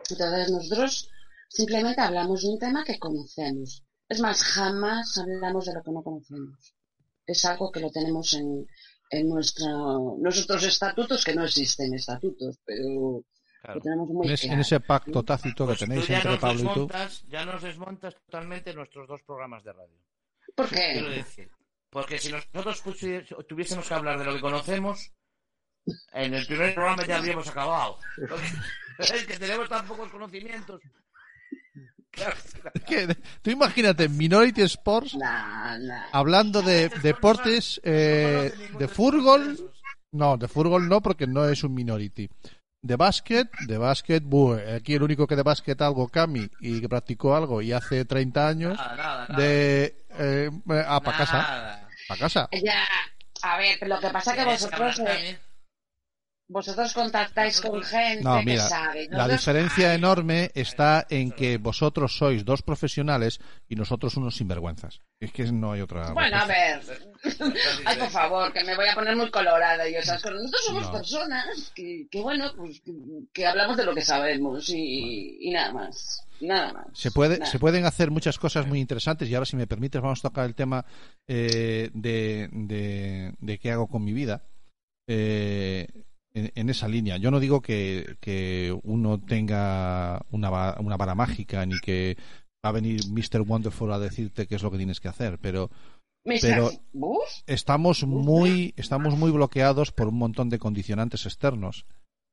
[0.09, 1.09] Entonces, nosotros
[1.49, 3.83] simplemente hablamos de un tema que conocemos.
[4.13, 6.75] Es más, jamás hablamos de lo que no conocemos.
[7.25, 8.67] Es algo que lo tenemos en,
[9.09, 13.23] en nuestro, nuestros estatutos, que no existen estatutos, pero
[13.63, 13.75] Claro.
[13.79, 14.61] lo tenemos muy En, ese- en claro.
[14.61, 16.67] ese pacto tácito que Pues tenéis entre Pablo y tú.
[16.67, 19.97] desmontas, ya nos desmontas totalmente nuestros dos programas de radio.
[20.55, 21.15] ¿Por Quiero qué?
[21.15, 21.49] decir,
[21.89, 22.83] porque si nosotros
[23.47, 25.11] tuviésemos que hablar de lo que conocemos,
[26.11, 27.97] en el primer programa ya habríamos acabado.
[28.27, 28.45] Porque
[28.99, 30.81] es que tenemos tan pocos conocimientos.
[32.85, 36.05] Claro, tú imagínate, Minority Sports Nah, nah.
[36.11, 39.71] hablando de deportes, eh, de fútbol.
[40.13, 42.29] No, de fútbol no, porque no es un Minority.
[42.81, 46.89] De básquet, de básquet, buh, aquí el único que de básquet algo, Cami, y que
[46.89, 49.41] practicó algo y hace 30 años, Nada, nada, nada.
[49.41, 50.05] de...
[50.19, 50.51] Eh,
[50.85, 52.49] ah, para casa, para casa.
[52.51, 52.83] Ya,
[53.41, 55.39] a ver, pero lo que pasa es que vosotros, eh.
[56.47, 59.07] Vosotros contactáis con gente No, que mira, sabe.
[59.09, 65.01] la diferencia Ay, enorme está en que vosotros sois dos profesionales y nosotros unos sinvergüenzas.
[65.19, 66.11] Es que no hay otra.
[66.11, 66.81] Bueno, a ver.
[67.85, 70.41] Ay, por favor, que me voy a poner muy colorada y esas cosas.
[70.41, 70.91] Nosotros somos No.
[70.91, 72.91] personas que, que bueno, pues que,
[73.33, 76.27] que hablamos de lo que sabemos y, y nada más.
[76.41, 76.87] Nada más.
[76.93, 77.49] Se, puede, Nada.
[77.49, 80.45] se pueden hacer muchas cosas muy interesantes y ahora, si me permites, vamos a tocar
[80.45, 80.85] el tema
[81.25, 84.43] eh, de, de, de qué hago con mi vida.
[85.07, 85.87] Eh,
[86.33, 87.17] en, en esa línea.
[87.17, 92.17] Yo no digo que, que uno tenga una, una vara mágica ni que
[92.65, 93.41] va a venir Mr.
[93.41, 95.69] Wonderful a decirte qué es lo que tienes que hacer, pero.
[96.41, 96.71] Pero-
[97.47, 101.85] estamos muy, estamos muy bloqueados por un montón de condicionantes externos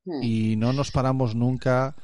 [0.07, 0.23] Hmm.
[0.23, 1.95] y no nos paramos nunca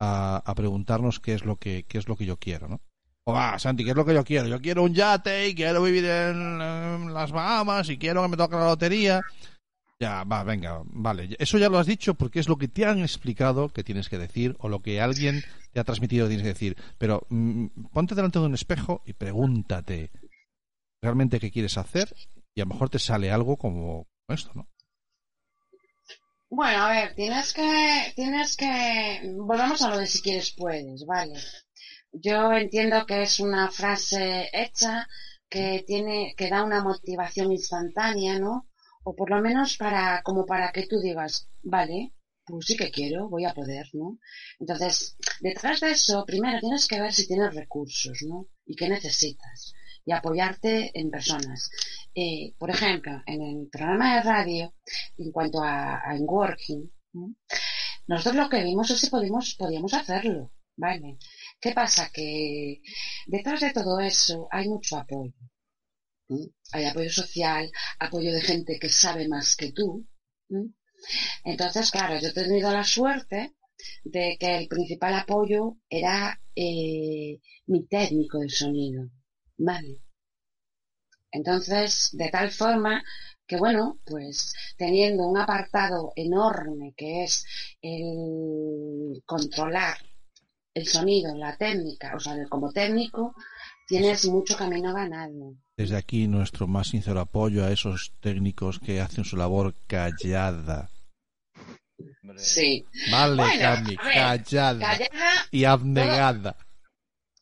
[0.00, 2.80] a, a preguntarnos qué es lo que qué es lo que yo quiero, ¿no?
[3.26, 4.48] O va, Santi, ¿qué es lo que yo quiero?
[4.48, 8.36] Yo quiero un yate y quiero vivir en, en las Bahamas y quiero que me
[8.36, 9.20] toque la lotería.
[10.04, 11.34] Ya, va, venga, vale.
[11.38, 14.18] Eso ya lo has dicho porque es lo que te han explicado que tienes que
[14.18, 16.76] decir o lo que alguien te ha transmitido que tienes que decir.
[16.98, 20.10] Pero mm, ponte delante de un espejo y pregúntate
[21.00, 22.14] realmente qué quieres hacer
[22.54, 24.68] y a lo mejor te sale algo como esto, ¿no?
[26.50, 31.40] Bueno, a ver, tienes que, tienes que, volvamos a lo de si quieres puedes, vale.
[32.12, 35.08] Yo entiendo que es una frase hecha
[35.48, 38.68] que tiene, que da una motivación instantánea, ¿no?
[39.04, 42.12] O por lo menos para, como para que tú digas, vale,
[42.46, 44.18] pues sí que quiero, voy a poder, ¿no?
[44.58, 48.48] Entonces, detrás de eso, primero tienes que ver si tienes recursos, ¿no?
[48.66, 49.72] Y qué necesitas.
[50.04, 51.70] Y apoyarte en personas.
[52.14, 54.74] Eh, por ejemplo, en el programa de radio,
[55.16, 57.34] en cuanto a, a en working, ¿no?
[58.06, 61.18] nosotros lo que vimos es si podíamos, podíamos hacerlo, ¿vale?
[61.60, 62.10] ¿Qué pasa?
[62.12, 62.80] Que
[63.26, 65.32] detrás de todo eso hay mucho apoyo.
[66.72, 70.06] Hay apoyo social, apoyo de gente que sabe más que tú.
[71.44, 73.54] Entonces, claro, yo he tenido la suerte
[74.04, 79.10] de que el principal apoyo era eh, mi técnico de sonido,
[79.58, 80.00] ¿vale?
[81.30, 83.02] Entonces, de tal forma
[83.46, 87.44] que bueno, pues teniendo un apartado enorme que es
[87.82, 89.98] el controlar
[90.72, 93.34] el sonido, la técnica, o sea, como técnico,
[93.86, 95.54] tienes mucho camino ganado.
[95.76, 100.88] Desde aquí nuestro más sincero apoyo a esos técnicos que hacen su labor callada.
[102.36, 102.84] Sí.
[103.10, 106.56] Vale, Bueno, Cami, callada Callada, y abnegada.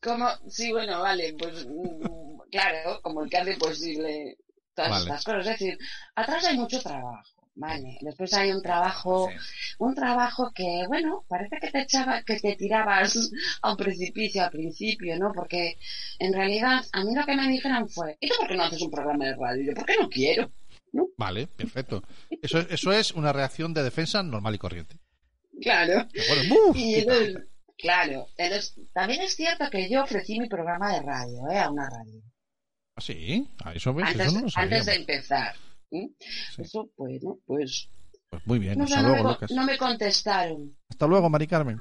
[0.03, 4.37] como, sí, bueno, vale, pues mm, claro, como el que hace posible
[4.75, 5.05] todas Vale.
[5.05, 5.47] estas cosas.
[5.47, 5.79] Es decir,
[6.15, 7.99] atrás hay mucho trabajo, ¿vale?
[8.01, 9.75] Después hay un trabajo sí.
[9.79, 13.31] un trabajo que, bueno, parece que te echaba, que te tirabas
[13.63, 15.33] a un precipicio al principio, ¿no?
[15.35, 15.79] Porque
[16.19, 18.83] en realidad a mí lo que me dijeron fue, ¿y tú por qué no haces
[18.83, 19.65] un programa de radio?
[19.65, 20.53] Yo, ¿por qué no quiero?
[21.17, 22.03] Vale, perfecto.
[22.43, 24.97] Eso, eso es una reacción de defensa normal y corriente.
[25.61, 26.07] Claro.
[26.13, 26.77] Pero bueno, ¡buf!
[26.77, 27.37] Y entonces,
[27.79, 31.59] claro, entonces, también es cierto que yo ofrecí mi programa de radio, ¿eh?
[31.59, 32.21] A una radio.
[32.95, 33.49] ¿Ah, sí?
[33.65, 35.55] Ah, eso, ves, Antes, eso no lo antes de empezar.
[35.93, 36.11] ¿Eh?
[36.55, 36.63] Sí.
[36.63, 37.89] Eso, bueno, pues,
[38.31, 39.51] Pues muy bien, no, hasta no, luego, Lucas.
[39.53, 40.75] no me contestaron.
[40.91, 41.81] Hasta luego, Mari Carmen.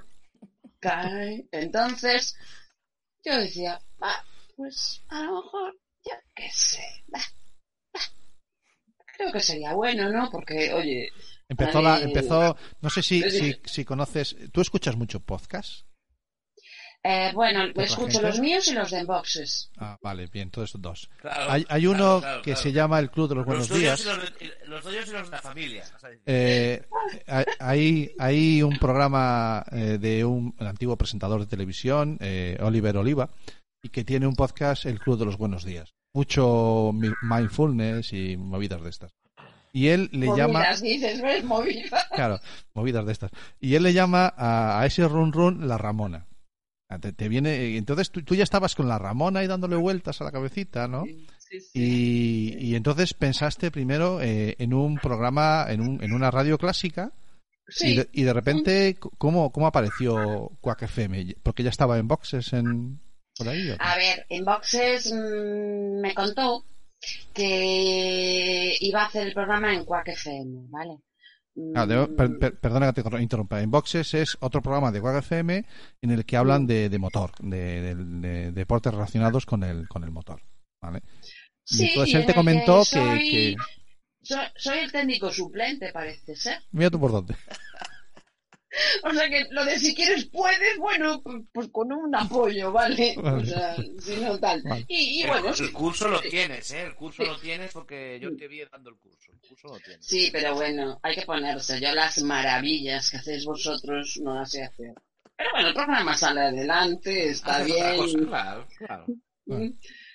[1.51, 2.35] Entonces,
[3.23, 4.23] yo decía, va,
[4.55, 5.73] pues a lo mejor,
[6.05, 7.19] yo qué sé, va,
[7.95, 8.01] va.
[9.17, 10.29] Creo que sería bueno, ¿no?
[10.31, 11.09] Porque, oye,
[11.47, 13.53] Empezó la, empezó, no sé si, Sí.
[13.53, 15.85] si, si conoces, ¿tú escuchas mucho podcast?
[17.03, 18.27] Eh, bueno, ¿Otra escucho gente?
[18.27, 19.71] los míos y los de Boxes.
[19.77, 21.09] Ah, vale, bien, todos dos.
[21.19, 22.61] Claro, Hay, uno claro, que claro.
[22.61, 24.05] se llama el Club de los Buenos los Días.
[24.67, 25.83] los, tuyos y los de la familia.
[26.25, 26.83] Eh,
[27.59, 33.29] hay, hay un programa eh, de un antiguo presentador de televisión, eh, Oliver Oliva,
[33.83, 35.93] y que tiene un podcast, El Club de los Buenos Días.
[36.13, 39.11] Mucho mi- mindfulness y movidas de estas.
[39.73, 41.43] Y él le llama, Movidas, dices, ¿ves?
[41.45, 42.05] Movidas.
[42.13, 42.39] claro,
[42.73, 43.31] movidas de estas.
[43.59, 46.27] Y él le llama a, a ese run run la Ramona.
[46.93, 50.19] Ah, Te, te viene, entonces tú, tú ya estabas con la Ramona ahí dándole vueltas
[50.19, 51.05] a la cabecita, ¿no?
[51.05, 51.69] Sí, sí.
[51.73, 57.11] Y, y entonces pensaste primero eh, en un programa, en, un, en una radio clásica,
[57.69, 57.93] Sí.
[57.93, 61.35] y, de, y de repente, ¿cómo, ¿cómo apareció Quack FM?
[61.41, 62.99] ¿Porque ya estaba en boxes en,
[63.37, 63.69] por ahí?
[63.69, 63.77] o?
[63.79, 66.65] A ver, en Boxes mm, me contó
[67.33, 70.97] que iba a hacer el programa en Quack FM, ¿vale?
[71.75, 73.61] Ah, de- per- per- perdona que te interrumpa.
[73.61, 75.65] En Boxes es otro programa de Quack FM
[76.01, 80.03] en el que hablan de, de motor, de, de- de deportes relacionados con el, con
[80.03, 80.41] el motor.
[80.81, 81.03] ¿vale?
[81.69, 83.55] Y sí, entonces y él en te el comentó que, soy, que-
[84.23, 86.59] Soy, soy el técnico suplente, parece ser.
[86.71, 87.35] Mira tú por dónde.
[89.03, 93.15] O sea que lo de si quieres puedes, bueno, pues, pues con un apoyo, ¿vale?
[93.17, 93.43] Vale.
[93.43, 94.61] O sea, si no tal.
[94.63, 94.85] Vale.
[94.87, 96.83] Y, bueno, el curso lo tienes, ¿eh?
[96.83, 99.31] El curso lo tienes porque yo te vi dando el curso.
[99.31, 100.05] El curso lo tienes.
[100.05, 101.79] sí, pero bueno, hay que ponerse.
[101.79, 104.93] Yo las maravillas que hacéis vosotros no las sé hacer.
[105.35, 108.27] Pero bueno, el programa sale adelante, está Haces otra cosa, bien.
[108.27, 109.05] claro, claro.
[109.45, 109.69] Mm.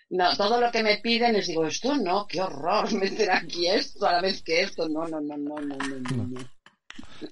[0.09, 4.07] No, todo lo que me piden les digo, esto no, qué horror meter aquí esto
[4.07, 4.89] a la vez que esto.
[4.89, 6.27] No, no, no, no, no, no, no.
[6.27, 6.56] no.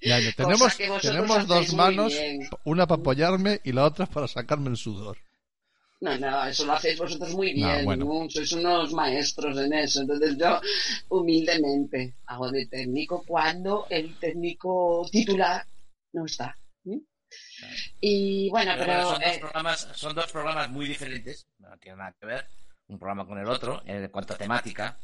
[0.01, 2.15] Ya, ya, tenemos tenemos dos manos,
[2.65, 5.19] una para apoyarme y la otra para sacarme el sudor.
[6.01, 8.05] No, no, eso lo hacéis vosotros muy No, bien, bueno.
[8.05, 8.29] ¿no?
[8.29, 10.03] sois unos maestros en eso.
[10.03, 10.61] Entonces yo,
[11.09, 15.65] humildemente, hago de técnico cuando el técnico titular
[16.13, 16.55] no está.
[16.83, 17.03] ¿sí?
[18.01, 19.05] Y bueno, Pero pero...
[19.05, 22.47] bueno, son, dos eh, programas, son dos programas muy diferentes, no tiene nada que ver
[22.89, 24.99] un programa con el otro en cuanto a temática.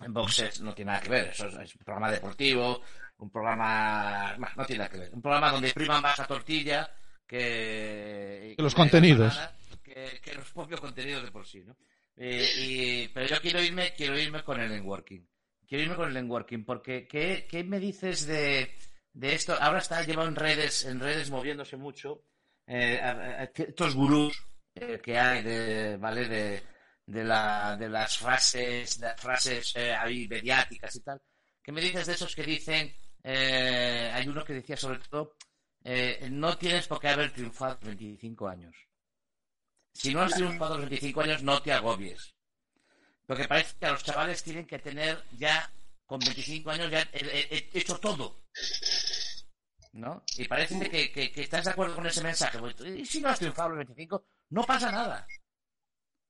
[0.00, 2.82] En boxes no tiene nada que ver, eso es, es un programa deportivo,
[3.18, 4.36] un programa...
[4.56, 6.90] No tiene nada que ver, un programa donde priman más la tortilla
[7.26, 8.54] que...
[8.56, 9.34] Que los que contenidos.
[9.36, 11.76] banana, Que, que los propios contenidos de por sí, ¿no?
[12.16, 15.20] Eh, y- pero yo quiero irme, quiero irme con el networking.
[15.66, 18.74] Quiero irme con el networking, porque ¿qué, qué me dices de,
[19.12, 19.54] de esto?
[19.60, 22.22] Ahora está llevado en redes, en redes moviéndose mucho.
[22.66, 23.10] eh, a-
[23.42, 26.26] a- estos gurús eh, que hay de, ¿vale?
[26.28, 26.62] De,
[27.06, 31.20] de, la, de las frases, de las frases eh, ahí mediáticas y tal.
[31.62, 32.94] ¿Qué me dices de esos que dicen,
[33.28, 35.34] eh, hay uno que decía sobre todo,
[35.82, 38.76] eh, no tienes por qué haber triunfado a los 25 años.
[39.92, 42.36] Si no has triunfado los 25 años, no te agobies.
[43.26, 45.68] Porque parece que a los chavales tienen que tener ya,
[46.06, 48.44] con 25 años, ya eh, eh, hecho todo.
[49.92, 50.22] ¿No?
[50.38, 52.58] Y parece que, que, que estás de acuerdo con ese mensaje.
[52.96, 55.26] Y si no has triunfado los 25, no pasa nada.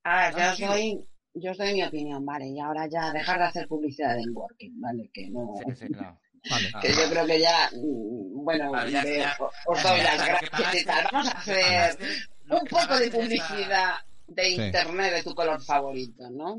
[0.03, 2.47] A ver, yo os doy, yo os doy mi opinión, ¿vale?
[2.47, 5.11] Y ahora ya dejar de hacer publicidad del working, ¿vale?
[5.13, 5.53] Que no...
[5.63, 6.19] Sí, sí, no.
[6.49, 6.71] Vale.
[6.73, 10.03] Ah, Que yo creo que ya, mm, bueno, Vale, ya- de- ya- os doy ya,
[10.03, 11.07] las gracias y pagaste- tal.
[11.11, 11.97] Vamos a hacer
[12.49, 13.93] un poco de publicidad
[14.27, 14.61] de Sí.
[14.61, 16.55] internet de tu color favorito, ¿no?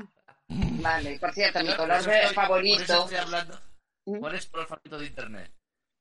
[0.83, 3.59] Vale, por cierto, mi color Por eso favorito, estoy hablando.
[4.05, 4.19] ¿Mm?
[4.19, 5.51] ¿Cuál es tu color favorito de internet?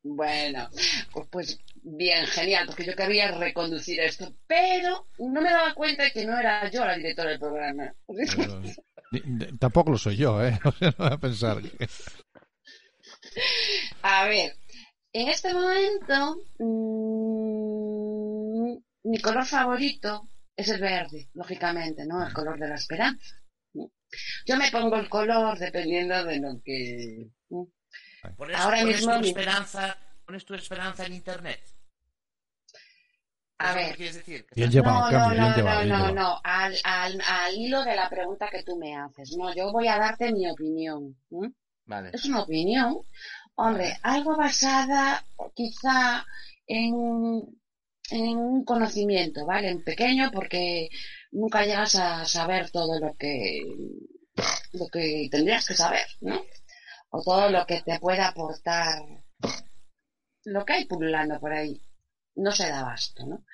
[0.00, 0.70] bueno,
[1.12, 6.12] pues, pues bien, genial, porque yo quería reconducir esto, pero no me daba cuenta de
[6.12, 7.92] que no era yo la directora del programa.
[8.06, 8.62] Pero,
[9.58, 10.58] tampoco lo soy yo, ¿eh?
[10.64, 11.88] O sea, no voy a pensar que...
[14.02, 14.56] A ver,
[15.12, 16.36] en este momento
[17.48, 18.76] mm,
[19.10, 22.26] mi color favorito es el verde, lógicamente, ¿no?
[22.26, 23.36] El color de la esperanza.
[24.46, 27.28] Yo me pongo el color dependiendo de lo que...
[27.50, 27.68] ¿no?
[28.36, 31.60] ¿Pones, Ahora pones mismo tu mi- esperanza, pones tu esperanza en internet?
[33.58, 33.96] A ¿Eso ver.
[33.96, 34.46] quieres decir?
[34.46, 37.20] ¿Que Bien estás- llevado, no, cambio, no, bien no, llevado, no, no, no, al, al,
[37.26, 39.36] al hilo de la pregunta que tú me haces.
[39.36, 41.16] No, yo voy a darte mi opinión.
[41.30, 41.52] ¿m?
[41.88, 42.10] Vale.
[42.12, 42.98] Es una opinión,
[43.56, 45.24] hombre, algo basada
[45.54, 46.24] quizá
[46.66, 47.60] en un,
[48.10, 49.70] en un conocimiento, ¿vale?
[49.70, 50.88] En pequeño, porque
[51.32, 53.62] nunca llegas a saber todo lo que,
[54.72, 56.42] lo que tendrías que saber, ¿no?
[57.10, 59.02] O todo lo que te pueda aportar
[60.44, 61.80] lo que hay pululando por ahí.
[62.36, 63.44] No se da abasto, ¿no?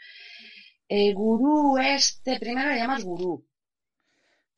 [0.88, 3.46] El gurú este, primero le llamas gurú.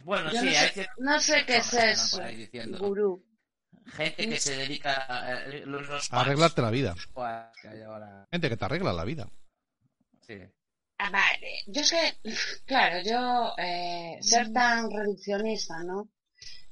[0.05, 2.79] Bueno, Yo sí, no, hay sé, ciertas no sé qué es que eso, diciendo.
[2.79, 3.26] gurú.
[3.93, 6.95] Gente que se dedica a, eh, los, los A arreglarte la vida.
[7.63, 8.27] que ahora.
[8.31, 9.29] Gente que te arregla la vida.
[10.27, 10.39] Sí.
[10.99, 12.19] Ah, vale, yo es que,
[12.65, 16.11] claro, yo eh, ser tan reduccionista, ¿no?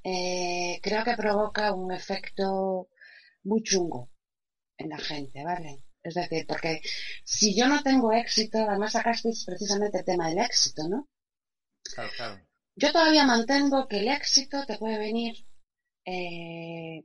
[0.02, 2.88] Eh, creo que provoca un efecto
[3.44, 4.10] muy chungo
[4.78, 5.84] en la gente, ¿vale?
[6.02, 6.80] Es decir, porque
[7.24, 11.08] si yo no tengo éxito, además sacasteis precisamente el tema del éxito, ¿no?
[11.94, 12.46] Claro, claro.
[12.76, 15.46] Yo todavía mantengo que el éxito te puede venir.
[16.04, 17.04] Eh,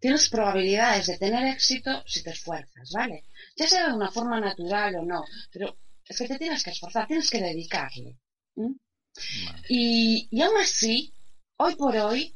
[0.00, 3.24] tienes probabilidades de tener éxito si te esfuerzas, ¿vale?
[3.56, 7.06] Ya sea de una forma natural o no, pero es que te tienes que esforzar,
[7.06, 8.18] tienes que dedicarle.
[9.68, 11.14] Y, y aún así,
[11.56, 12.34] hoy por hoy,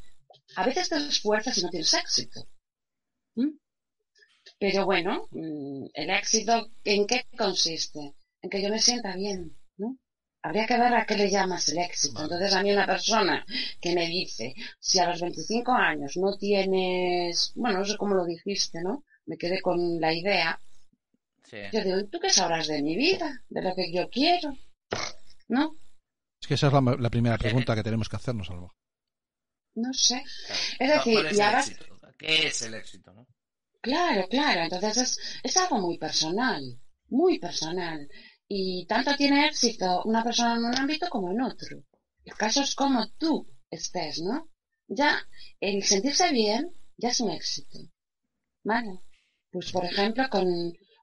[0.56, 2.48] a veces te esfuerzas y no tienes éxito.
[4.58, 8.14] Pero bueno, mm, el éxito, ¿en qué consiste?
[8.42, 9.56] En que yo me sienta bien.
[10.44, 12.16] Habría que ver a qué le llamas el éxito.
[12.16, 12.24] Vale.
[12.26, 13.46] Entonces, a mí una persona
[13.80, 18.26] que me dice, si a los 25 años no tienes, bueno, no sé cómo lo
[18.26, 19.04] dijiste, ¿no?
[19.24, 20.60] Me quedé con la idea.
[21.44, 21.56] Sí.
[21.72, 23.42] Yo digo, ¿y tú qué sabrás de mi vida?
[23.48, 24.54] De lo que yo quiero,
[25.48, 25.78] ¿no?
[26.38, 28.70] Es que esa es la, la primera pregunta que tenemos que hacernos, Alba.
[29.76, 30.22] No sé.
[30.46, 30.60] claro.
[30.78, 32.00] Es decir, ¿Cuál es y éxito?
[32.18, 33.26] ¿Qué es el éxito, no?
[33.80, 34.60] Claro, claro.
[34.64, 36.62] Entonces es, es algo muy personal,
[37.08, 38.06] muy personal.
[38.56, 41.82] Y tanto tiene éxito una persona en un ámbito como en otro.
[42.24, 44.48] El caso es como tú estés, ¿no?
[44.86, 45.10] Ya
[45.58, 47.78] el sentirse bien ya es un éxito.
[48.62, 49.00] ¿Vale?
[49.50, 50.46] Pues por ejemplo con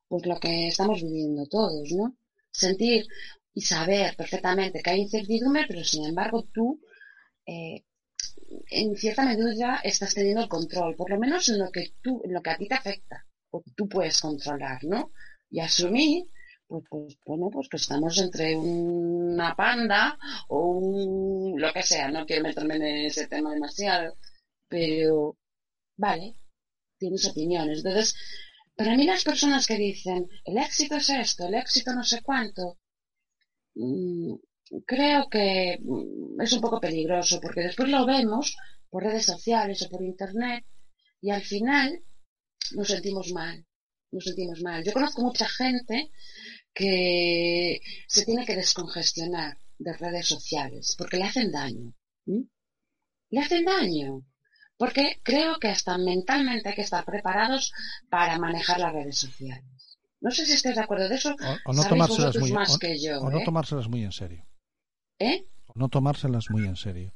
[0.08, 2.16] pues lo que estamos viviendo todos, ¿no?
[2.52, 3.06] Sentir
[3.54, 6.80] y saber perfectamente que hay incertidumbre, pero sin embargo tú
[7.46, 7.84] eh,
[8.70, 12.32] en cierta medida estás teniendo el control, por lo menos en lo que tú, en
[12.32, 15.12] lo que a ti te afecta, o que tú puedes controlar, ¿no?
[15.50, 16.28] Y asumir,
[16.72, 20.18] pues, pues, bueno, pues que estamos entre una panda
[20.48, 24.16] o un, lo que sea, no quiero meterme en ese tema demasiado,
[24.70, 25.38] pero,
[25.98, 26.36] vale,
[26.98, 27.80] tienes opiniones.
[27.80, 28.16] Entonces,
[28.76, 32.80] para mí las personas que dicen, el éxito es esto, el éxito no sé cuánto,
[33.76, 34.34] mm,
[34.86, 38.56] creo que mm, es un poco peligroso porque después lo vemos
[38.90, 40.66] por redes sociales o por internet
[41.22, 42.02] y al final
[42.72, 43.66] nos sentimos mal,
[44.12, 44.84] nos sentimos mal.
[44.86, 46.12] Yo conozco mucha gente
[46.74, 51.94] que se tiene que descongestionar de redes sociales porque le hacen daño.
[53.30, 54.26] Le hacen daño.
[54.78, 57.72] Porque creo que hasta mentalmente hay que estar preparados
[58.10, 60.00] para manejar las redes sociales.
[60.22, 61.36] No sé si estáis de acuerdo de eso.
[61.66, 63.44] O, no tomárselas muy, más que yo, o no ¿eh?
[63.46, 64.46] tomárselas muy en serio.
[65.20, 65.46] ¿Eh?
[65.68, 67.14] O no tomárselas muy en serio.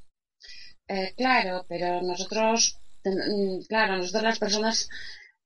[0.88, 4.89] Eh, claro, pero nosotros, mm, claro, nosotros las personas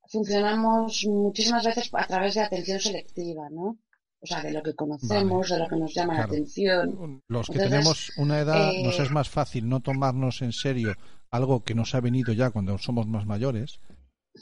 [0.07, 3.77] funcionamos muchísimas veces a través de atención selectiva, ¿no?
[4.21, 5.53] O sea, de lo que conocemos, Vale.
[5.55, 7.21] de lo que nos llama la atención.
[7.27, 10.95] Los que Entonces, tenemos una edad eh, nos es más fácil no tomarnos en serio
[11.31, 13.79] algo que nos ha venido ya cuando somos más mayores.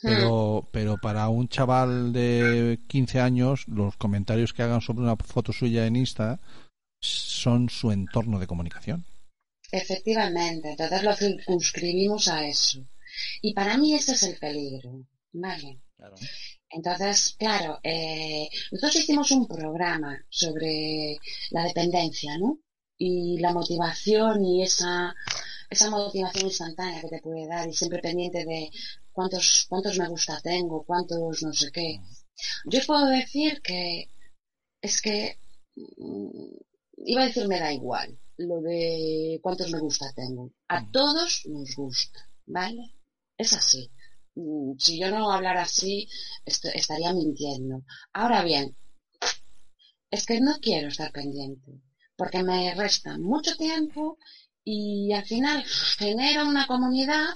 [0.02, 5.54] Pero, pero para un chaval de 15 años, los comentarios que hagan sobre una foto
[5.54, 6.40] suya en Insta
[7.00, 9.06] son su entorno de comunicación.
[9.72, 12.80] Efectivamente, entonces lo circunscribimos a eso.
[13.42, 15.82] Y para mí ese es el peligro, ¿vale?
[15.96, 16.16] Claro.
[16.70, 21.18] Entonces, claro, eh, nosotros hicimos un programa sobre
[21.52, 22.60] la dependencia, ¿no?
[22.98, 25.16] Y la motivación y esa,
[25.70, 28.70] esa motivación instantánea que te puede dar y siempre pendiente de
[29.12, 32.02] cuántos, cuántos me gusta tengo, cuántos no sé qué.
[32.66, 34.10] Yo os puedo decir que
[34.82, 35.40] es que
[35.76, 36.56] mm,
[37.06, 40.52] iba a decir me da igual lo de cuántos me gusta tengo.
[40.68, 42.94] A todos nos gusta, ¿vale?
[43.38, 43.90] Es así.
[44.40, 46.08] Mm, Si yo no hablara así,
[46.46, 47.76] est- estaría mintiendo.
[48.14, 48.76] Ahora bien,
[50.12, 51.72] es que no quiero estar pendiente,
[52.16, 54.18] porque me resta mucho tiempo
[54.64, 55.64] y al final
[55.98, 57.28] genera una comunidad,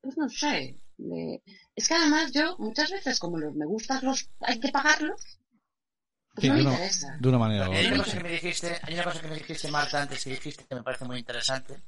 [0.00, 0.76] pues no sé.
[0.98, 1.42] de-
[1.74, 5.18] Es que además yo muchas veces como los me gustan los hay que pagarlos,
[6.34, 7.16] pues Sí, no me de, una, interesa.
[7.18, 9.70] de una manera Hay una cosa que me dijiste, hay una cosa que me dijiste,
[9.70, 11.82] Marta, antes que dijiste que me parece muy interesante,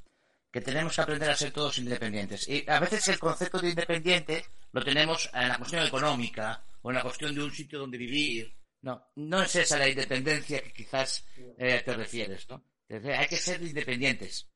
[0.53, 2.47] que tenemos que aprender a ser todos independientes.
[2.47, 6.95] Y a veces el concepto de independiente lo tenemos en la cuestión económica o en
[6.97, 8.55] la cuestión de un sitio donde vivir.
[8.83, 11.25] No, no es esa la independencia que quizás
[11.57, 12.63] eh, te refieres, ¿no?
[12.87, 14.47] Hay que ser independientes.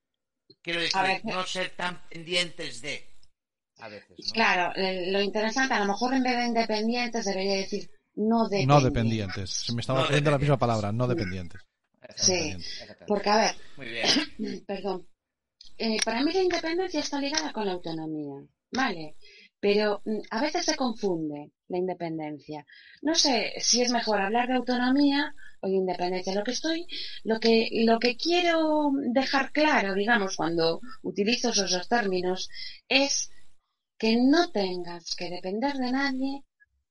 [0.62, 3.18] Quiero decir, A ver, no ser tan pendientes de.
[3.80, 4.34] A veces, ¿no?
[4.34, 8.68] Claro, eh, lo interesante, a lo mejor en vez de independientes debería decir no dependientes.
[8.68, 9.50] No dependientes.
[9.50, 11.62] Se me estaba No ocurriendo la misma palabra, no dependientes.
[12.16, 13.06] Sí, Exactamente.
[13.08, 14.64] porque a ver, Muy bien.
[14.68, 15.08] perdón,
[15.78, 19.16] eh, para mí la independencia está ligada con la autonomía, ¿vale?
[19.60, 22.66] Pero mm, a veces se confunde la independencia.
[23.02, 26.34] No sé si es mejor hablar de autonomía o de independencia.
[26.34, 26.88] Lo que estoy,
[27.24, 32.50] lo que, lo que quiero dejar claro, digamos, cuando utilizo esos dos términos,
[32.88, 33.30] es
[33.98, 36.44] que no tengas que depender de nadie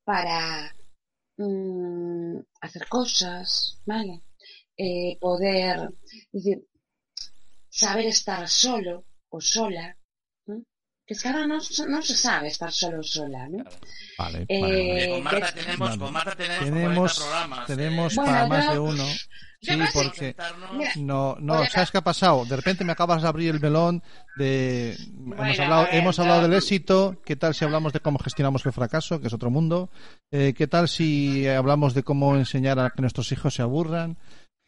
[0.05, 0.75] para
[1.39, 4.23] mm, hacer cosas, ¿vale?
[4.77, 5.91] Eh, poder,
[6.33, 6.67] es decir,
[7.77, 9.97] saber estar solo o sola.
[10.47, 10.63] ¿no?
[11.07, 13.63] Que es que ahora no, se- no se sabe estar solo o sola, ¿no?
[14.19, 15.99] Vale, Eh, vale, con Marta que- tenemos, Vale.
[16.03, 17.67] con Marta tenemos, 40 Tenemos, programas.
[17.67, 19.05] tenemos eh, Bueno, para más yo- de uno.
[19.59, 20.37] Sí, porque
[20.97, 22.45] no, no, ¿sabes qué ha pasado?
[22.45, 24.03] De repente me acabas de abrir el melón
[24.37, 28.19] de hemos Bueno, hablado, ver, hemos hablado del éxito, ¿qué tal si hablamos de cómo
[28.19, 29.91] gestionamos el fracaso, que es otro mundo?
[30.31, 34.19] Eh, ¿qué tal si hablamos de cómo enseñar a que nuestros hijos se aburran?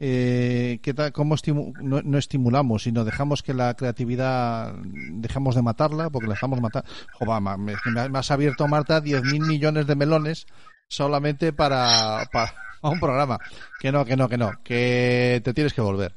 [0.01, 5.61] Eh, ¿qué tal, cómo estimu- no, no estimulamos, sino dejamos que la creatividad, dejamos de
[5.61, 6.85] matarla, porque la dejamos matar.
[7.13, 7.73] Joder, ma- me,
[8.17, 10.47] has abierto, Marta, 10.000 millones de melones
[10.87, 13.39] solamente para, para un programa.
[13.79, 16.15] Que no, que no, que no, que te tienes que volver.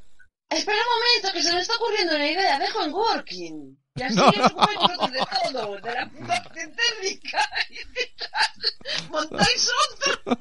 [0.49, 2.59] Espera un momento, que se me está ocurriendo una idea.
[2.61, 3.79] Dejo en working.
[3.97, 4.33] Y así No, no.
[4.33, 5.21] vosotros de
[5.53, 9.11] todo, de la parte técnica y tal.
[9.11, 10.39] Montáis otro.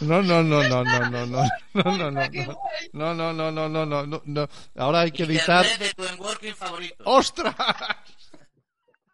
[0.00, 3.68] No, no, no, no, no, no, no, no, no, no, no, no, no, no, no,
[3.68, 4.48] no, no, no, no.
[4.76, 5.64] Ahora hay que editar.
[5.64, 7.04] Internet de tu networking favorito.
[7.04, 7.54] ¡Ostras!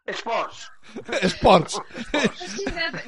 [0.07, 0.71] Sports.
[1.23, 1.81] Sports.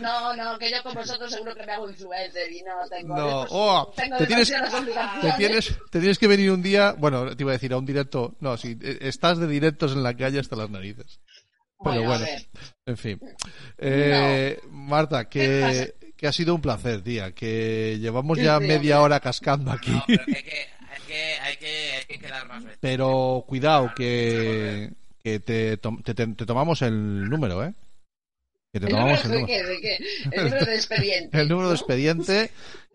[0.00, 3.14] No, no, que yo con vosotros seguro que me hago influencer y no tengo.
[3.14, 7.42] No, oh, tengo te tienes, te tienes, te tienes que venir un día, bueno, te
[7.42, 10.56] iba a decir a un directo, no, eh, estás de directos en la calle hasta
[10.56, 11.20] las narices.
[11.84, 12.26] Pero Bueno, bueno,
[12.86, 13.20] en fin.
[13.76, 19.14] Eh, Marta, ¿Qué que, que ha sido un placer, tía, que llevamos ya media hombre.
[19.14, 19.90] hora cascando aquí.
[19.90, 20.50] No, pero que hay que,
[20.88, 22.78] hay que, hay que, hay que quedar más veces.
[22.80, 24.92] Pero cuidado, que,
[25.22, 27.74] que te, te, te- te tomamos el número, ¿eh?
[28.72, 29.68] Que te ¿El tomamos número el de número.
[29.68, 29.74] qué?
[29.74, 30.36] ¿De qué?
[30.36, 31.38] El número de expediente.
[31.40, 32.50] El número de expediente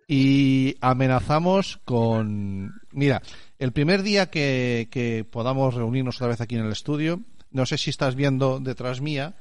[0.08, 2.74] y amenazamos con...
[2.92, 3.22] Mira,
[3.60, 7.78] el primer día que, que podamos reunirnos otra vez aquí en el estudio, no sé
[7.78, 9.36] si estás viendo detrás mía,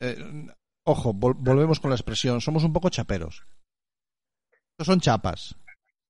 [0.00, 0.16] eh,
[0.86, 3.44] ojo, vol- volvemos con la expresión, somos un poco chaperos.
[4.72, 5.54] Estos son chapas,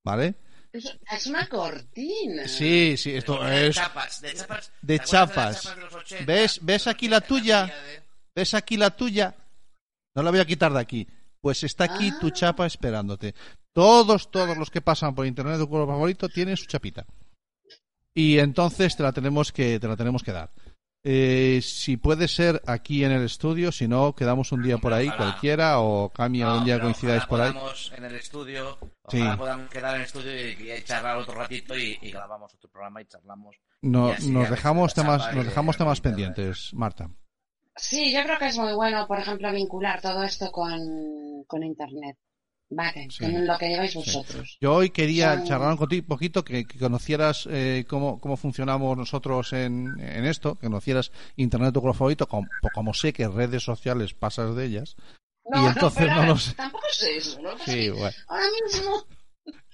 [0.05, 0.35] ¿vale?
[0.72, 2.47] Es, una cortina.
[2.49, 3.77] Sí, sí, esto de es...
[3.77, 4.72] chapas, de chapas.
[4.83, 5.37] de ¿te acuerdas chapas.
[5.55, 6.24] las chapas de los 80?
[6.33, 7.66] ¿Ves- ves aquí la tuya?
[7.66, 8.03] De-
[8.35, 9.35] ¿Ves aquí la tuya?
[10.14, 11.07] No la voy a quitar de aquí.
[11.41, 12.33] Pues está aquí tu Ah.
[12.33, 13.35] chapa esperándote.
[13.72, 17.07] Todos, todos los que pasan por internet de tu color favorito tienen su chapita.
[18.14, 20.51] Y entonces te la tenemos que, te la tenemos que dar.
[21.09, 25.07] Eh, si puede ser aquí en el estudio, si no, quedamos un día por ahí,
[25.07, 25.16] Ojalá.
[25.30, 27.52] cualquiera, o Cami, No, algún día pero coincidáis por ahí.
[27.96, 28.76] en el estudio,
[29.09, 29.18] Sí.
[29.20, 32.68] ojalá podamos quedar en el estudio y, y charlar otro ratito y, y grabamos otro
[32.70, 33.54] programa y charlamos.
[33.82, 37.09] No, y nos dejamos temas, nos de- dejamos temas de- pendientes, Marta.
[37.76, 42.16] Sí, yo creo que es muy bueno, por ejemplo, vincular todo esto con, con Internet.
[42.69, 43.23] Vale, Sí.
[43.25, 43.99] con lo que lleváis Sí.
[43.99, 44.59] vosotros.
[44.61, 48.97] Yo hoy quería Son- charlar contigo un poquito, que, que conocieras eh, cómo, cómo funcionamos
[48.97, 53.62] nosotros en, en esto, que conocieras Internet tu color favorito, como, como sé que redes
[53.62, 54.97] sociales pasas de ellas.
[55.55, 56.55] Y entonces no ver, lo sé.
[56.55, 57.57] Tampoco sé eso, ¿no?
[57.64, 58.17] Sí, bueno.
[58.27, 59.07] Ahora mismo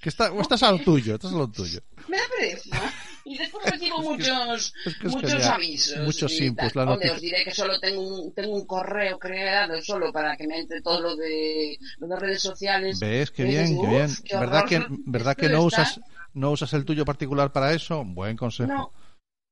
[0.03, 1.81] Que está, estás a lo tuyo, estás a lo tuyo.
[2.09, 2.93] me da pereza.
[3.25, 5.53] Y después recibo muchos, es que es muchos genial.
[5.53, 5.99] avisos.
[6.05, 10.13] Muchos inputs, la Hombre, os diré que solo tengo un, tengo un correo creado solo
[10.13, 12.99] para que me entre todo lo de, lo de redes sociales.
[13.01, 13.31] ¿Ves?
[13.31, 14.11] Qué bien, qué "Uf, bien.
[14.25, 14.99] qué ¿Verdad que, horror".
[15.07, 16.01] verdad que no usas,
[16.35, 18.05] no usas el tuyo particular para eso?
[18.05, 18.73] Buen consejo.
[18.73, 18.93] No,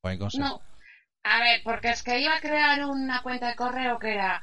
[0.02, 0.44] Buen consejo.
[0.44, 0.60] no.
[1.22, 4.42] A ver, porque es que iba a crear una cuenta de correo que era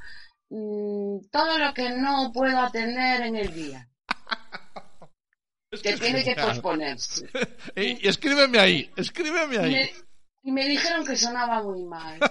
[0.50, 3.90] mm, todo lo que no puedo atender en el día.
[5.84, 7.28] Que tiene que posponerse.
[7.76, 9.72] Ey, escríbeme ahí, escríbeme Y ahí.
[9.72, 9.92] me,
[10.44, 12.20] y me dijeron que sonaba muy mal.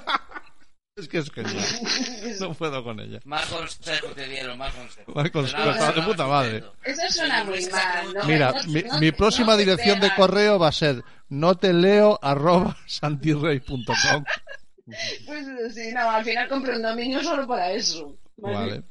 [0.98, 1.54] Es que es genial.
[2.40, 3.20] No puedo con ella.
[3.26, 5.14] Más consejos te dieron, más consejos.
[5.14, 6.64] Más consejos, de puta madre.
[6.84, 8.14] Eso suena muy mal.
[8.14, 8.24] ¿no?
[8.24, 12.18] Mira, No- mi, no- mi próxima dirección de correo va a ser no te leo
[12.22, 14.24] arroba santirrey.com.
[15.26, 18.16] Pues sí, no, al final compré un dominio solo para eso.
[18.38, 18.82] Vale.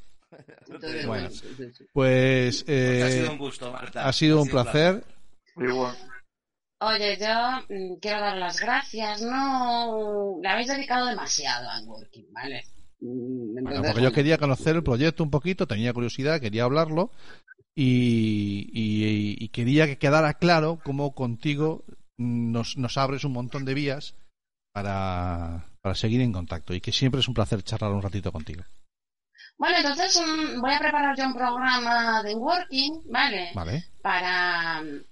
[0.68, 1.24] Entonces, Bueno.
[1.24, 1.86] bueno, sí, sí, sí.
[1.94, 2.70] Pues Pues
[3.04, 4.08] ha eh, sido un gusto, Marta.
[4.08, 5.04] ha sido un placer.
[5.56, 5.96] Bueno.
[6.82, 7.28] Oye, yo
[7.70, 9.22] mm, quiero dar las gracias.
[9.22, 12.64] No, le habéis dedicado demasiado a Working, ¿vale?
[13.00, 13.08] Mm,
[13.54, 17.12] Bueno, entonces, porque yo bueno, quería conocer el proyecto un poquito, tenía curiosidad, quería hablarlo
[17.74, 21.84] y, y- y quería que quedara claro cómo contigo
[22.18, 24.16] nos, nos abres un montón de vías
[24.74, 28.64] para, para seguir en contacto y que siempre es un placer charlar un ratito contigo.
[29.58, 33.51] Bueno, entonces mm, voy a preparar yo un programa de Working, ¿vale?
[33.53, 33.86] ¿Vale?
[34.01, 35.03] Para mm,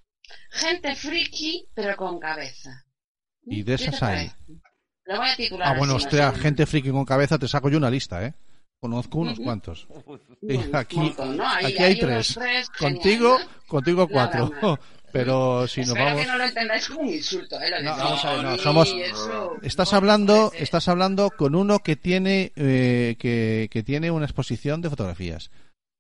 [0.52, 2.84] gente friki, pero con cabeza.
[3.46, 4.32] Y de ¿Qué te esas hay.
[5.06, 5.68] Lo voy a titular.
[5.70, 8.34] Ah, bueno, así, hostia, gente friki con cabeza, te saco yo una lista, ¿eh?
[8.80, 9.88] Conozco unos cuantos.
[10.42, 11.48] Y aquí, montón, ¿no?
[11.48, 12.34] Ahí- aquí hay tres.
[12.34, 13.68] tres Contigo, genial, ¿no?
[13.68, 14.52] contigo cuatro.
[15.14, 16.22] Pero si nos Espero vamos...
[16.22, 17.70] que no lo entendáis como un insulto, ¿eh?
[17.70, 21.30] Lo de No, friki, vamos a ver, no, somos- eso- Estás No, hablando, estás hablando
[21.32, 25.52] con uno que tiene eh, que, que tiene una exposición de fotografías.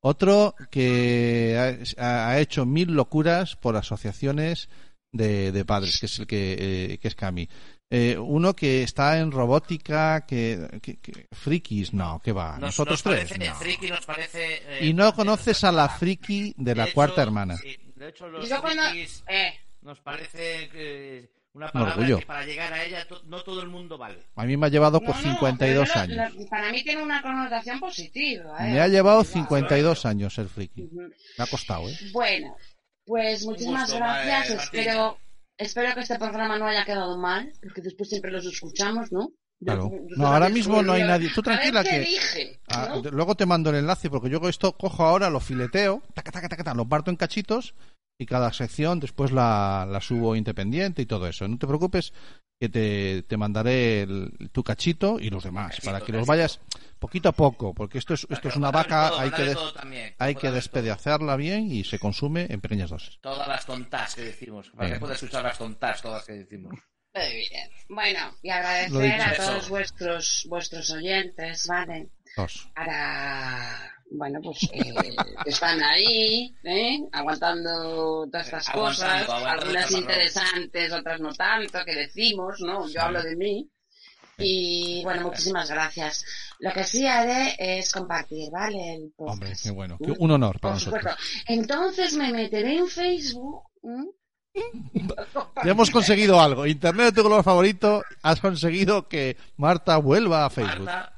[0.06, 4.68] Otro que ha, ha hecho mil locuras por asociaciones
[5.14, 7.48] de, de padres, que es el que, eh, que es Cami.
[7.90, 12.54] Eh, uno que está en robótica, que, que- que- frikis, no, que va.
[12.54, 13.30] Nos- Nosotros nos tres.
[13.32, 13.56] parece- no.
[13.56, 17.56] friki nos parece, eh, Y no conoces a la friki de la cuarta hermana.
[17.58, 18.84] sí, de hecho, los cuando...
[19.28, 22.20] Eh, nos parece que una Un palabra orgullo.
[22.20, 24.24] que para llegar a ella to- no todo el mundo vale.
[24.36, 26.16] A mí me ha llevado no, por no, 52 pero años.
[26.18, 28.72] la- para mí tiene una connotación positiva, ¿eh?
[28.72, 29.46] Me ha llevado Positiva.
[29.46, 30.84] 52 años ser friki.
[30.84, 31.02] Ujú.
[31.38, 31.98] Me ha costado, ¿eh?
[32.12, 32.56] Bueno,
[33.06, 34.50] pues muchísimas gusto, gracias.
[34.56, 34.80] Martín.
[34.80, 35.18] espero,
[35.58, 39.30] espero que este programa no haya quedado mal, porque después siempre los escuchamos, ¿no?
[39.64, 39.92] Claro.
[40.18, 41.30] No, ahora mismo no hay nadie.
[41.34, 43.02] Tú tranquila que- dije, Ah, ¿no?
[43.02, 46.50] de- luego te mando el enlace porque yo esto cojo ahora, lo fileteo, taca, taca,
[46.50, 47.74] taca, taca, lo parto en cachitos
[48.24, 51.48] y cada sección después la, la subo independiente y todo eso.
[51.48, 52.14] No te preocupes
[52.60, 56.62] que te, te mandaré el- tu cachito y los demás Cachito, para que los vayas
[57.00, 59.54] poquito a poco porque esto es, esto es una vaca, hay que,
[60.18, 63.18] hay que despedazarla bien y se consume en pequeñas dosis.
[63.22, 64.70] Todas las tontas que decimos.
[64.70, 64.94] Para Bien.
[64.94, 66.74] que puedas escuchar las tontas todas que decimos.
[67.16, 67.70] Muy bien.
[67.90, 72.10] Bueno, y agradecer a todos vuestros vuestros oyentes, ¿vale?
[72.38, 72.70] Dos.
[72.74, 74.94] Para, bueno, pues eh,
[75.46, 77.00] están ahí, ¿eh?
[77.12, 82.88] Aguantando todas estas Aguantando, cosas, aguantando algunas interesantes, otras no tanto, que decimos, ¿no?
[82.90, 83.70] Yo hablo de mí.
[84.38, 86.26] Y bueno, muchísimas gracias.
[86.60, 88.96] Lo que sí haré es compartir, ¿vale?
[88.96, 89.34] El podcast.
[89.42, 89.98] Hombre, qué bueno.
[90.04, 91.10] Qué- Un honor para Por supuesto.
[91.10, 91.44] nosotros.
[91.48, 93.64] Entonces me meteré en Facebook.
[93.84, 94.06] ¿m?
[95.64, 96.66] Ya hemos conseguido algo.
[96.66, 98.04] Internet de tu color favorito.
[98.22, 100.86] Has conseguido que Marta vuelva a Facebook.
[100.86, 101.13] Marta,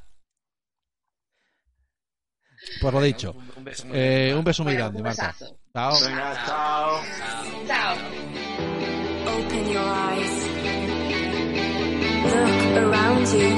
[2.81, 3.31] Por lo dicho.
[3.37, 4.35] un, un beso muy Eh, grande.
[4.39, 5.35] un beso muy Bueno, grande, un Marta.
[5.73, 5.93] Chao.
[6.05, 7.01] Venga, chao.
[7.67, 7.95] Chao.
[9.37, 10.35] Open your eyes.
[12.25, 13.49] Look around you.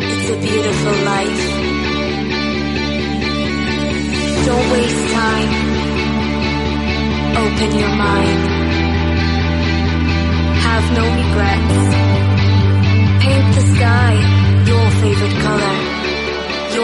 [0.00, 1.42] It's a beautiful life.
[4.46, 5.52] Don't waste time.
[7.36, 8.40] Open your mind.
[10.64, 11.78] Have no regrets.
[13.24, 14.14] Paint the sky
[14.66, 15.83] your favorite color.